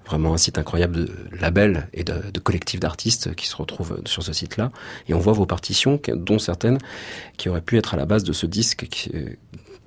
[0.05, 4.23] vraiment un site incroyable de labels et de, de collectifs d'artistes qui se retrouvent sur
[4.23, 4.71] ce site-là.
[5.07, 6.77] Et on voit vos partitions, dont certaines
[7.37, 8.87] qui auraient pu être à la base de ce disque.
[8.89, 9.35] Qui, euh,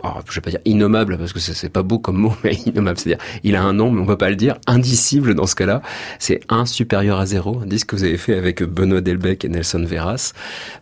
[0.03, 2.99] alors, je vais pas dire innommable parce que c'est pas beau comme mot, mais innommable,
[2.99, 4.57] c'est-à-dire il a un nom, mais on peut pas le dire.
[4.67, 5.81] Indicible dans ce cas-là,
[6.19, 9.49] c'est 1 supérieur à 0, un disque que vous avez fait avec Benoît Delbecq et
[9.49, 10.33] Nelson Veras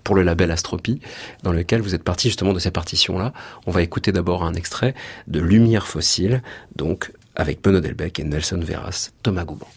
[0.02, 1.00] pour le label Astropie,
[1.44, 3.32] dans lequel vous êtes parti justement de ces partitions-là.
[3.66, 4.94] On va écouter d'abord un extrait
[5.28, 6.42] de Lumière fossile,
[6.74, 9.68] donc avec Benoît Delbecq et Nelson Veras, Thomas Gouban.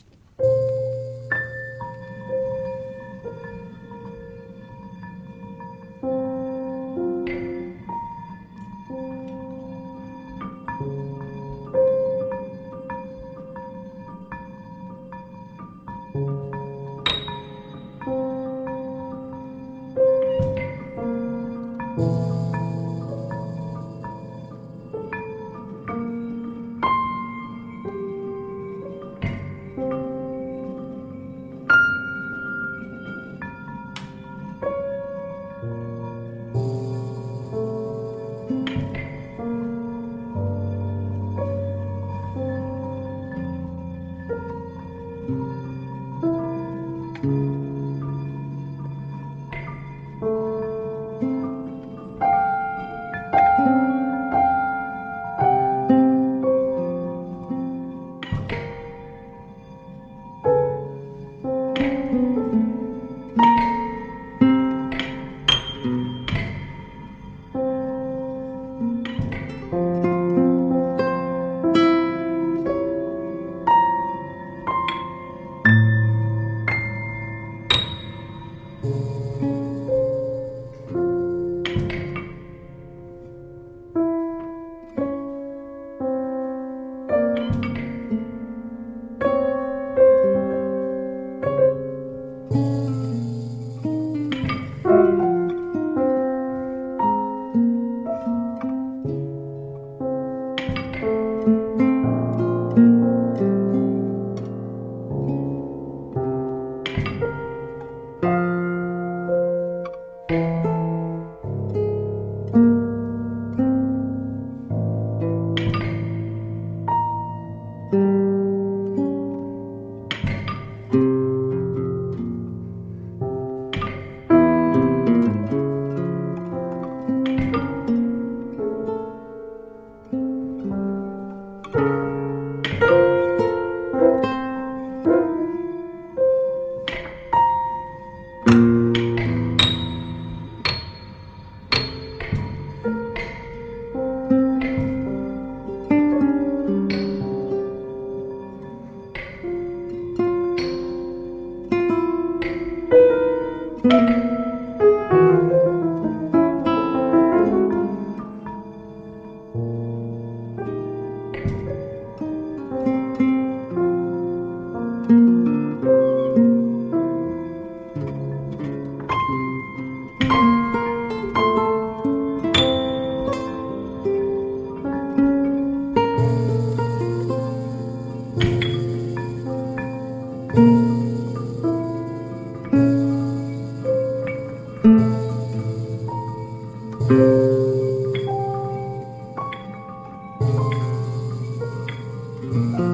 [192.55, 192.84] Mm-hmm.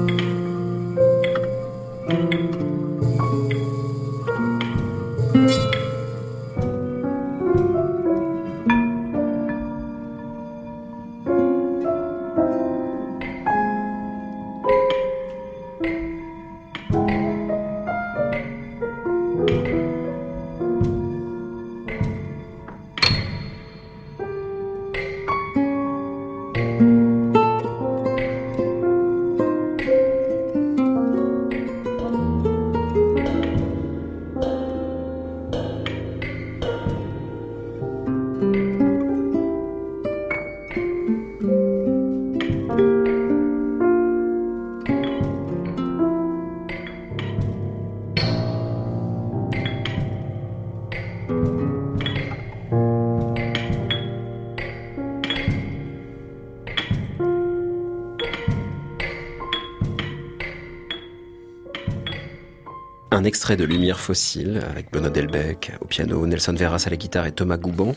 [63.22, 67.24] Un extrait de Lumière fossile avec Benoît Delbecq au piano, Nelson Veras à la guitare
[67.26, 67.94] et Thomas Gouban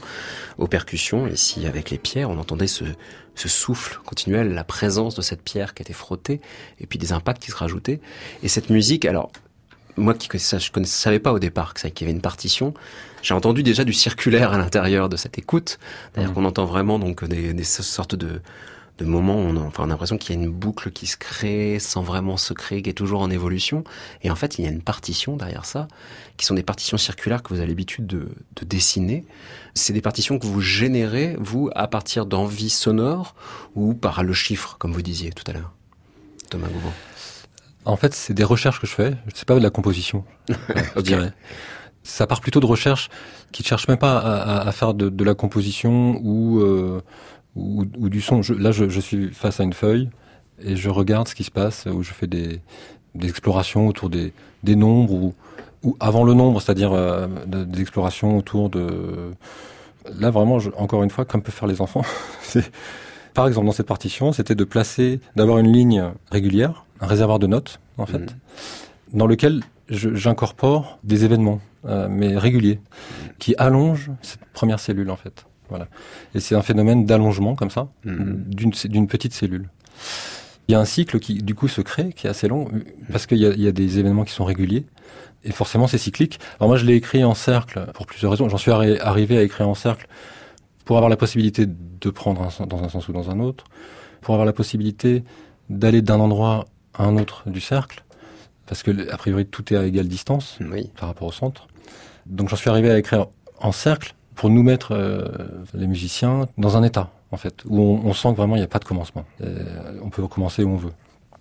[0.59, 1.25] aux percussions.
[1.25, 2.83] Ici, avec les pierres, on entendait ce,
[3.33, 6.41] ce souffle continuel, la présence de cette pierre qui était frottée
[6.79, 8.01] et puis des impacts qui se rajoutaient.
[8.43, 9.31] Et cette musique, alors,
[9.97, 12.75] moi qui je ne savais pas au départ qu'il y avait une partition.
[13.23, 15.79] J'ai entendu déjà du circulaire à l'intérieur de cette écoute.
[16.13, 16.33] D'ailleurs, mmh.
[16.35, 18.41] qu'on entend vraiment donc des, des sortes de,
[18.97, 21.05] de moments où on a, enfin, on a l'impression qu'il y a une boucle qui
[21.05, 23.83] se crée sans vraiment se créer, qui est toujours en évolution.
[24.23, 25.87] Et en fait, il y a une partition derrière ça,
[26.37, 29.25] qui sont des partitions circulaires que vous avez l'habitude de, de dessiner.
[29.73, 33.35] C'est des partitions que vous générez, vous, à partir d'envies sonores
[33.75, 35.73] ou par le chiffre, comme vous disiez tout à l'heure.
[36.49, 36.93] Thomas Gouban.
[37.85, 39.15] En fait, c'est des recherches que je fais.
[39.33, 40.23] C'est pas de la composition,
[40.95, 41.33] je dirais.
[42.03, 43.09] Ça part plutôt de recherches
[43.51, 47.01] qui ne cherchent même pas à, à, faire de, de, la composition ou euh,
[47.55, 48.41] ou, ou du son.
[48.41, 50.09] Je, là, je, je, suis face à une feuille
[50.63, 52.59] et je regarde ce qui se passe, où je fais des,
[53.15, 54.33] des explorations autour des,
[54.63, 55.33] des nombres ou,
[55.83, 59.31] ou avant le nombre, c'est-à-dire euh, des explorations autour de.
[60.19, 62.03] Là, vraiment, je, encore une fois, comme peuvent faire les enfants,
[63.33, 67.47] par exemple, dans cette partition, c'était de placer, d'avoir une ligne régulière, un réservoir de
[67.47, 68.27] notes, en fait, mmh.
[69.17, 72.79] dans lequel j'incorpore des événements, euh, mais réguliers,
[73.39, 75.45] qui allongent cette première cellule, en fait.
[75.69, 75.87] Voilà.
[76.33, 78.87] Et c'est un phénomène d'allongement comme ça, mm-hmm.
[78.87, 79.69] d'une petite cellule.
[80.67, 82.67] Il y a un cycle qui, du coup, se crée, qui est assez long,
[83.11, 84.85] parce qu'il y, y, a des événements qui sont réguliers,
[85.43, 86.39] et forcément c'est cyclique.
[86.59, 88.49] Alors moi, je l'ai écrit en cercle pour plusieurs raisons.
[88.49, 90.07] J'en suis arrivé à écrire en cercle
[90.85, 93.65] pour avoir la possibilité de prendre un, dans un sens ou dans un autre,
[94.21, 95.23] pour avoir la possibilité
[95.69, 98.03] d'aller d'un endroit à un autre du cercle,
[98.65, 100.89] parce que a priori tout est à égale distance oui.
[100.97, 101.67] par rapport au centre.
[102.25, 103.27] Donc j'en suis arrivé à écrire
[103.59, 105.27] en cercle pour nous mettre, euh,
[105.73, 108.67] les musiciens, dans un état, en fait, où on, sent que vraiment il n'y a
[108.69, 109.25] pas de commencement.
[109.41, 110.91] Euh, on peut recommencer où on veut.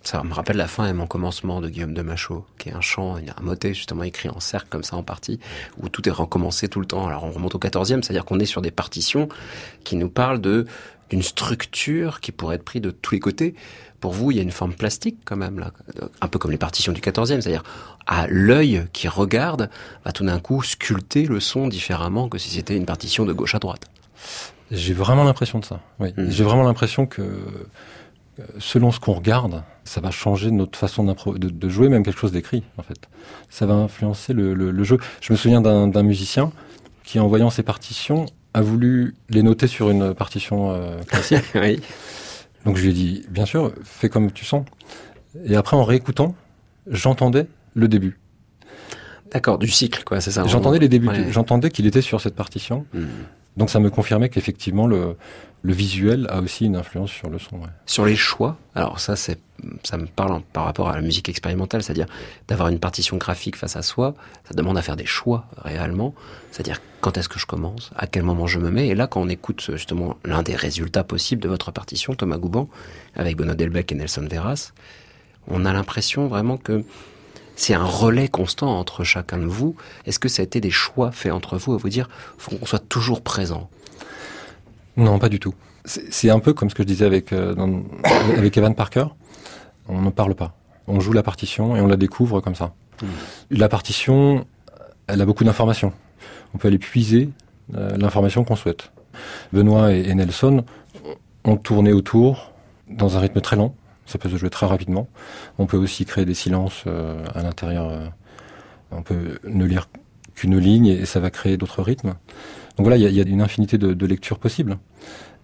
[0.01, 2.81] Ça me rappelle la fin et mon commencement de Guillaume de Machaut, qui est un
[2.81, 5.39] chant, un motet justement écrit en cercle comme ça en partie,
[5.81, 7.07] où tout est recommencé tout le temps.
[7.07, 9.29] Alors on remonte au 14e, c'est-à-dire qu'on est sur des partitions
[9.83, 10.67] qui nous parlent de
[11.09, 13.55] d'une structure qui pourrait être prise de tous les côtés.
[14.05, 15.71] Pour vous, il y a une forme plastique quand même là,
[16.21, 17.63] un peu comme les partitions du 14e, c'est-à-dire
[18.05, 19.71] à l'œil qui regarde
[20.05, 23.55] va tout d'un coup sculpter le son différemment que si c'était une partition de gauche
[23.55, 23.87] à droite.
[24.69, 25.79] J'ai vraiment l'impression de ça.
[25.99, 26.13] Oui.
[26.15, 26.29] Mm.
[26.29, 27.23] J'ai vraiment l'impression que
[28.59, 32.31] selon ce qu'on regarde, ça va changer notre façon de, de jouer, même quelque chose
[32.31, 32.99] d'écrit, en fait.
[33.49, 34.99] Ça va influencer le, le- le jeu.
[35.21, 36.51] Je me souviens d'un d'un musicien
[37.03, 41.43] qui, en voyant ses partitions, a voulu les noter sur une partition euh, classique.
[41.55, 41.81] oui.
[42.65, 44.65] Donc je lui ai dit, bien sûr, fais comme tu sens.
[45.45, 46.35] Et après, en réécoutant,
[46.87, 48.19] j'entendais le début.
[49.31, 50.45] D'accord, du cycle quoi, c'est ça.
[50.45, 51.07] J'entendais les débuts.
[51.07, 51.31] Ouais.
[51.31, 52.85] J'entendais qu'il était sur cette partition.
[52.93, 53.05] Hmm.
[53.57, 55.15] Donc ça me confirmait qu'effectivement, le,
[55.63, 57.59] visuel a aussi une influence sur le son.
[57.85, 62.05] Sur les choix, alors ça, ça me parle par rapport à la musique expérimentale, c'est-à-dire
[62.47, 64.13] d'avoir une partition graphique face à soi,
[64.47, 66.13] ça demande à faire des choix réellement,
[66.51, 69.21] c'est-à-dire quand est-ce que je commence, à quel moment je me mets, et là quand
[69.21, 72.69] on écoute justement l'un des résultats possibles de votre partition, Thomas Gouban,
[73.15, 74.71] avec Benoît Delbecq et Nelson Veras,
[75.47, 76.83] on a l'impression vraiment que
[77.55, 79.75] c'est un relais constant entre chacun de vous.
[80.05, 82.65] Est-ce que ça a été des choix faits entre vous à vous dire, faut qu'on
[82.65, 83.69] soit toujours présent?
[84.97, 85.53] Non, pas du tout.
[85.85, 87.83] C'est un peu comme ce que je disais avec, euh, dans-
[88.37, 89.05] avec Evan Parker.
[89.87, 90.55] On ne parle pas.
[90.87, 92.73] On joue la partition et on la découvre comme ça.
[93.51, 94.45] La partition,
[95.07, 95.93] elle a beaucoup d'informations.
[96.53, 97.29] On peut aller puiser
[97.75, 98.91] euh, l'information qu'on souhaite.
[99.53, 100.63] Benoît et, et Nelson
[101.43, 102.51] ont tourné autour
[102.89, 103.75] dans un rythme très lent.
[104.05, 105.07] Ça peut se jouer très rapidement.
[105.57, 107.89] On peut aussi créer des silences euh, à l'intérieur.
[107.89, 108.07] euh,
[108.91, 109.89] on peut ne lire
[110.35, 112.15] qu'une ligne et ça va créer d'autres rythmes.
[112.77, 114.77] Donc voilà, il y a, une infinité de, lectures possibles.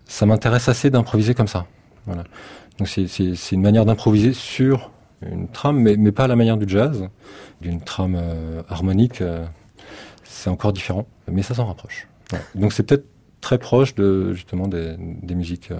[0.05, 1.65] Ça m'intéresse assez d'improviser comme ça.
[2.05, 2.23] Voilà.
[2.77, 4.91] Donc c'est- une manière d'improviser sur
[5.21, 7.07] une trame, mais, pas à la manière du jazz,
[7.61, 9.23] d'une trame euh, harmonique.
[10.23, 12.07] c'est encore différent, mais ça s'en rapproche.
[12.55, 13.05] Donc c'est peut-être
[13.39, 14.95] très proche de justement des,
[15.35, 15.71] musiques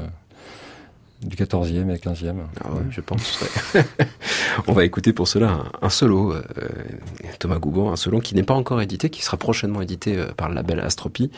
[1.21, 2.35] du 14e et 15e.
[2.63, 3.41] Ah ouais, je pense.
[3.75, 3.83] ouais.
[4.67, 6.41] On va écouter pour cela un, un solo, euh,
[7.39, 10.49] Thomas Gouban, un solo qui n'est pas encore édité, qui sera prochainement édité euh, par
[10.49, 11.31] le label Astropie.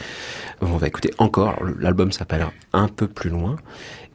[0.62, 1.62] On va écouter encore.
[1.80, 3.58] L'album s'appelle Un peu plus loin,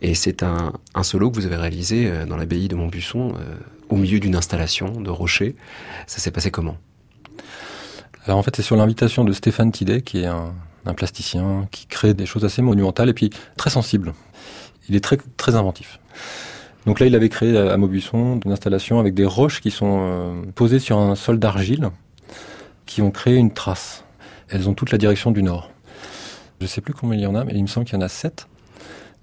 [0.01, 3.57] et c'est un, un solo que vous avez réalisé euh, dans l'abbaye de Montbuisson, euh,
[3.89, 5.55] au milieu d'une installation de rocher.
[6.07, 6.77] Ça s'est passé comment?
[8.25, 10.55] Alors en fait, c'est sur l'invitation de Stéphane Tidet, qui est un,
[10.87, 14.13] un plasticien qui crée des choses assez monumentales et puis très sensible.
[14.89, 16.01] Il est très très inventif.
[16.87, 19.99] Donc là, il avait créé à à Maubuisson une installation avec des roches qui sont
[20.01, 21.91] euh, posées sur un sol d'argile,
[22.87, 24.05] qui ont créé une trace.
[24.49, 25.71] Elles ont toute la direction du nord.
[26.61, 28.05] Je sais plus combien il y en a, mais il me semble qu'il y en
[28.05, 28.49] a sept.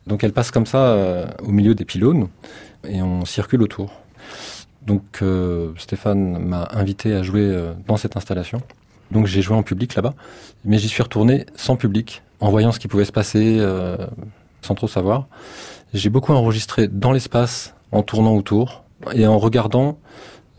[0.07, 2.27] Donc elles passent comme ça euh, au milieu des pylônes
[2.87, 3.91] et on circule autour.
[4.85, 8.61] Donc euh, Stéphane m'a invité à jouer euh, dans cette installation.
[9.11, 10.13] Donc j'ai joué en public là-bas,
[10.63, 13.97] mais j'y suis retourné sans public, en voyant ce qui pouvait se passer, euh,
[14.65, 15.27] sans trop savoir.
[15.93, 19.97] J'ai beaucoup enregistré dans l'espace, en tournant autour, et en regardant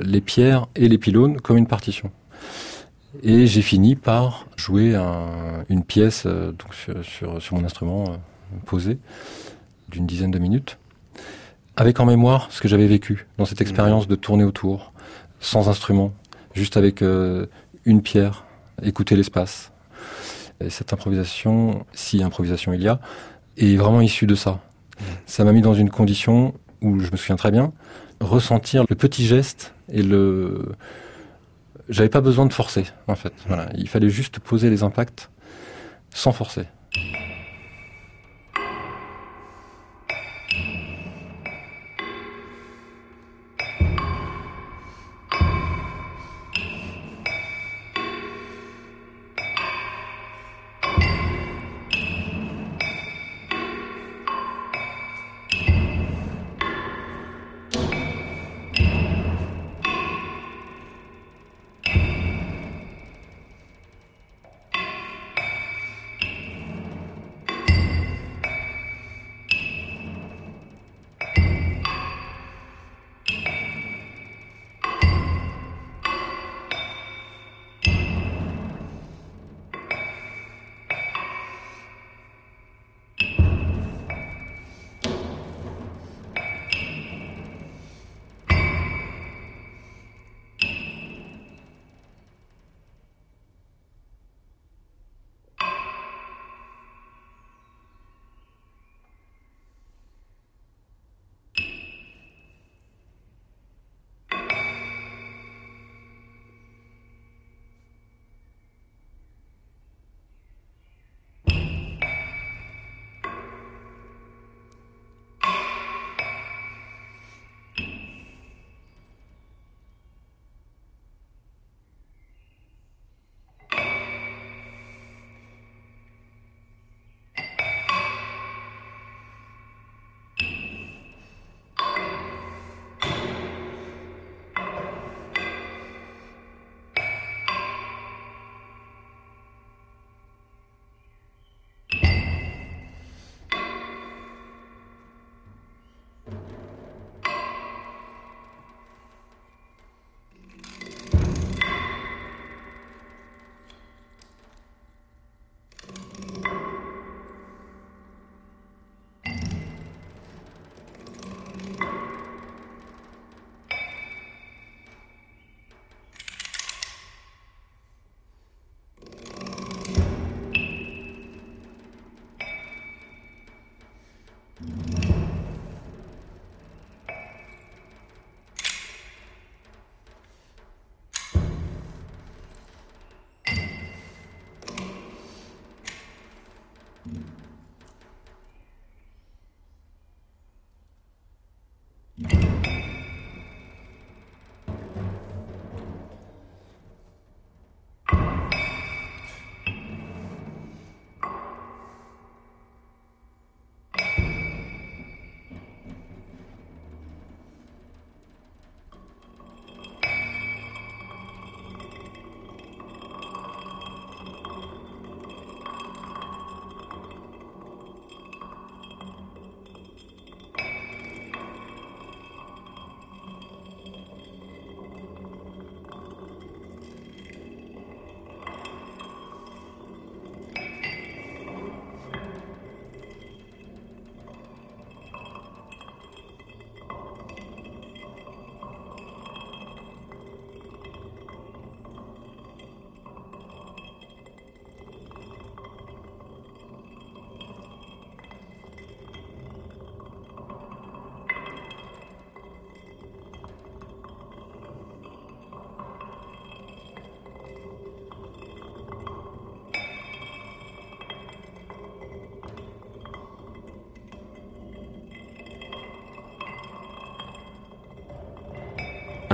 [0.00, 2.10] les pierres et les pylônes comme une partition.
[3.22, 8.04] Et j'ai fini par jouer un- une pièce euh, donc sur, sur, sur mon instrument
[8.08, 8.16] euh,
[8.66, 8.98] posé
[9.88, 10.78] d'une dizaine de minutes,
[11.76, 14.92] avec en mémoire ce que j'avais vécu dans cette expérience de tourner autour,
[15.40, 16.12] sans instrument,
[16.54, 17.46] juste avec euh,
[17.84, 18.44] une pierre,
[18.82, 19.72] écouter l'espace.
[20.60, 23.00] Et cette improvisation, si improvisation il y a,
[23.56, 24.60] est vraiment issue de ça.
[25.26, 27.72] Ça m'a mis dans une condition où je me souviens très bien,
[28.20, 30.72] ressentir le petit geste et le.
[31.88, 33.32] J'avais pas besoin de forcer, en fait.
[33.76, 35.30] Il fallait juste poser les impacts
[36.10, 36.64] sans forcer.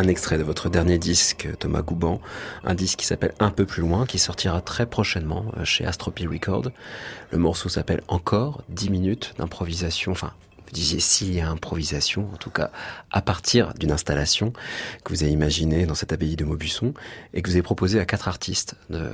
[0.02, 2.20] Un extrait de votre dernier disque, Thomas Gouban,
[2.64, 6.26] un disque qui s'appelle Un peu plus loin, qui sortira très prochainement euh, chez Astropy
[6.26, 6.72] Record.
[7.30, 10.32] Le morceau s'appelle Encore, 10 minutes d'improvisation, enfin
[10.72, 12.70] disiez s'il y a improvisation, en tout cas
[13.12, 14.52] à partir d'une installation
[15.04, 16.94] que vous avez imaginée dans cette abbaye de Maubusson
[17.34, 19.10] et que vous avez proposé à quatre artistes de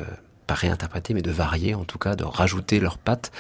[0.49, 3.31] pas réinterpréter, mais de varier, en tout cas, de rajouter leurs pattes.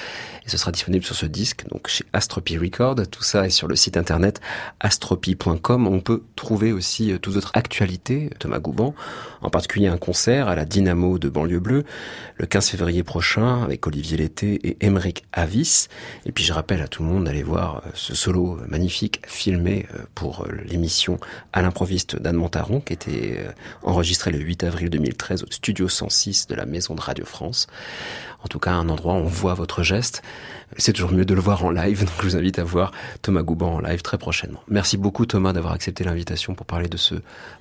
[0.44, 2.96] Et ce sera disponible sur ce disque, donc chez Astropy Record.
[3.10, 4.40] Tout ça est sur le site internet
[4.80, 5.88] astropy.com.
[5.88, 8.94] On peut trouver aussi euh, toutes autres actualités, Thomas Gouban,
[9.40, 11.84] en particulier un concert à la Dynamo de Banlieue Bleue,
[12.36, 15.88] le 15 février prochain, avec Olivier Lété et Émeric Avis.
[16.26, 19.86] Et puis je rappelle à tout le monde d'aller voir euh, ce solo magnifique filmé
[19.94, 21.18] euh, pour l'émission
[21.54, 23.46] à l'improviste d'Anne Montaron, qui était
[23.82, 27.66] enregistré le 8 avril 2013 au studio 106 de la Maison Radio France.
[28.44, 30.22] En tout cas, un endroit où on voit votre geste.
[30.76, 32.92] C'est toujours mieux de le voir en live, donc je vous invite à voir
[33.22, 34.60] Thomas Gouban en live très prochainement.
[34.68, 37.16] Merci beaucoup Thomas d'avoir accepté l'invitation pour parler de ce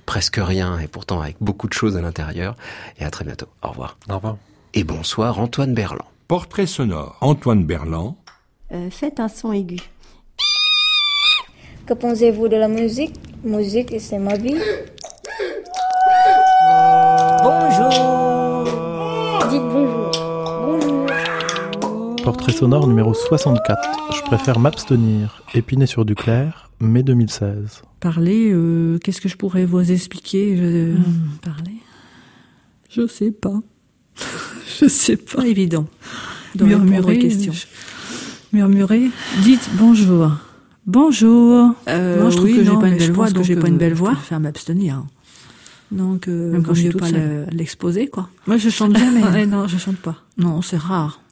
[0.06, 2.54] presque rien et pourtant avec beaucoup de choses à l'intérieur.
[2.98, 3.48] Et à très bientôt.
[3.62, 3.96] Au revoir.
[4.08, 4.36] Au revoir.
[4.74, 6.06] Et bonsoir Antoine Berland.
[6.28, 7.16] Portrait sonore.
[7.20, 8.16] Antoine Berland.
[8.72, 9.78] Euh, faites un son aigu.
[11.86, 13.14] Que pensez-vous de la musique?
[13.42, 14.58] Musique, c'est ma vie.
[17.42, 18.37] Bonjour
[19.50, 20.10] Dites bonjour.
[20.62, 22.16] Bonjour.
[22.22, 23.78] Portrait sonore numéro 64.
[24.14, 25.42] Je préfère m'abstenir.
[25.54, 27.82] Épinay sur du clair, mai 2016.
[28.00, 30.96] Parler, euh, qu'est-ce que je pourrais vous expliquer je...
[31.42, 31.76] Parler
[32.90, 33.60] Je sais pas.
[34.80, 35.38] je sais pas.
[35.38, 35.86] Pas évident.
[36.54, 37.52] De murmurer, aux questions.
[38.52, 39.10] Murmurer.
[39.42, 40.30] Dites bonjour.
[40.86, 41.74] Bonjour.
[41.88, 43.44] Euh, Moi, je trouve oui, que j'ai pas une je belle voix, pense que donc
[43.46, 44.12] j'ai pas une belle je voix.
[44.12, 45.04] préfère m'abstenir.
[45.90, 47.10] Donc, euh, Même quand je toute pas
[47.50, 48.28] l'exposer, quoi.
[48.46, 49.22] Moi, je chante jamais.
[49.22, 50.22] Ouais, non, je chante pas.
[50.36, 51.22] non, c'est rare.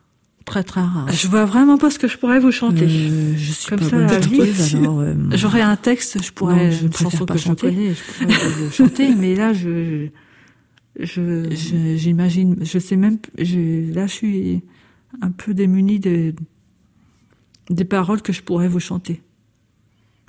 [0.47, 1.09] Très, très rare.
[1.11, 2.85] Je vois vraiment pas ce que je pourrais vous chanter.
[2.89, 5.01] Euh, je suis Comme pas ça, bonne chanteuse, alors...
[5.01, 7.67] euh, J'aurais un texte, je pourrais, non, je préfère pas que je chanter.
[7.69, 10.07] connais, je pourrais vous chanter, mais là, je,
[11.01, 14.63] je, je- J'imagine, je sais même, je, là, je suis
[15.21, 16.33] un peu démunie de,
[17.69, 19.21] des paroles que je pourrais vous chanter.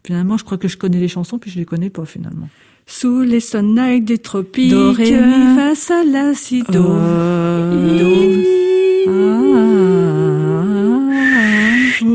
[0.03, 2.49] Finalement, je crois que je connais les chansons, puis je les connais pas, finalement.
[2.89, 4.71] Sous les sonnailles des tropiques.
[4.71, 6.85] Do, ré, mi, fa, fa, la, si, Do.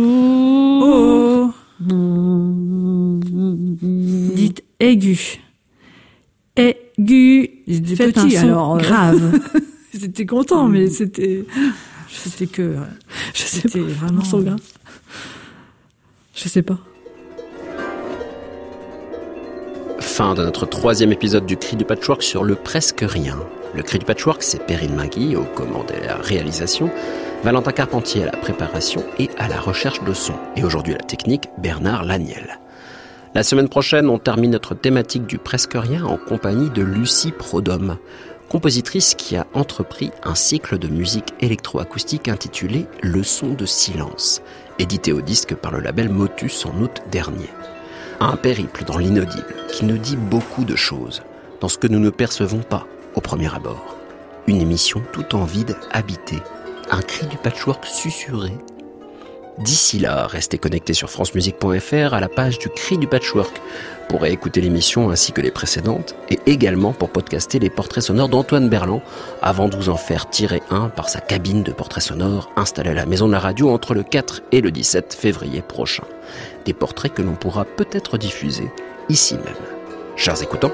[0.00, 1.50] Oh.
[4.34, 5.18] Dites aigu.
[6.56, 7.50] Aigu.
[7.96, 9.40] Faites petit, un son alors, euh, grave.
[9.94, 11.44] J'étais content, mais c'était,
[12.08, 12.76] C'était que,
[13.34, 14.24] je sais c'était pas, vraiment.
[14.24, 14.60] son grave.
[16.34, 16.78] Je sais pas.
[20.22, 23.36] Fin de notre troisième épisode du Cri du Patchwork sur le presque rien.
[23.74, 26.90] Le Cri du Patchwork, c'est Perrine Magui aux commandes et à la réalisation,
[27.42, 30.34] Valentin Carpentier à la préparation et à la recherche de son.
[30.54, 32.60] Et aujourd'hui à la technique, Bernard Laniel.
[33.34, 37.96] La semaine prochaine, on termine notre thématique du presque rien en compagnie de Lucie Prodhomme,
[38.48, 44.40] compositrice qui a entrepris un cycle de musique électroacoustique intitulé Leçon de silence,
[44.78, 47.50] édité au disque par le label Motus en août dernier.
[48.24, 51.24] Un périple dans l'inaudible qui nous dit beaucoup de choses,
[51.60, 53.96] dans ce que nous ne percevons pas au premier abord.
[54.46, 56.36] Une émission tout en vide habité,
[56.92, 58.52] un cri du patchwork susurré.
[59.58, 63.60] D'ici là, restez connectés sur francemusique.fr à la page du cri du patchwork
[64.12, 68.68] pour écouter l'émission ainsi que les précédentes et également pour podcaster les portraits sonores d'Antoine
[68.68, 69.00] Berland
[69.40, 72.92] avant de vous en faire tirer un par sa cabine de portraits sonores installée à
[72.92, 76.02] la maison de la radio entre le 4 et le 17 février prochain.
[76.66, 78.70] Des portraits que l'on pourra peut-être diffuser
[79.08, 79.54] ici même.
[80.14, 80.72] Chers écoutants,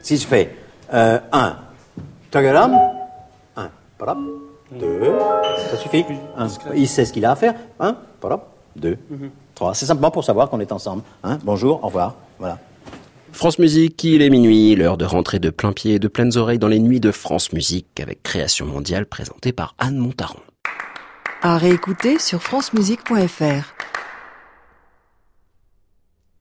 [0.00, 0.56] Si je fais
[0.90, 1.20] 1,
[2.30, 2.80] tagaram,
[3.56, 4.18] 1, parap,
[4.72, 5.12] 2,
[5.70, 6.06] ça suffit.
[6.74, 7.54] Il sait ce qu'il a à faire.
[7.78, 7.94] 1,
[8.78, 9.74] parap, 2, 3.
[9.74, 11.02] C'est simplement pour savoir qu'on est ensemble.
[11.24, 11.38] Hein.
[11.44, 12.16] Bonjour, au revoir.
[12.38, 12.58] Voilà.
[13.32, 16.58] France Musique, il est minuit, l'heure de rentrer de plein pied et de pleines oreilles
[16.58, 20.40] dans les nuits de France Musique avec Création Mondiale présentée par Anne Montaron.
[21.42, 23.89] À réécouter sur francemusique.fr.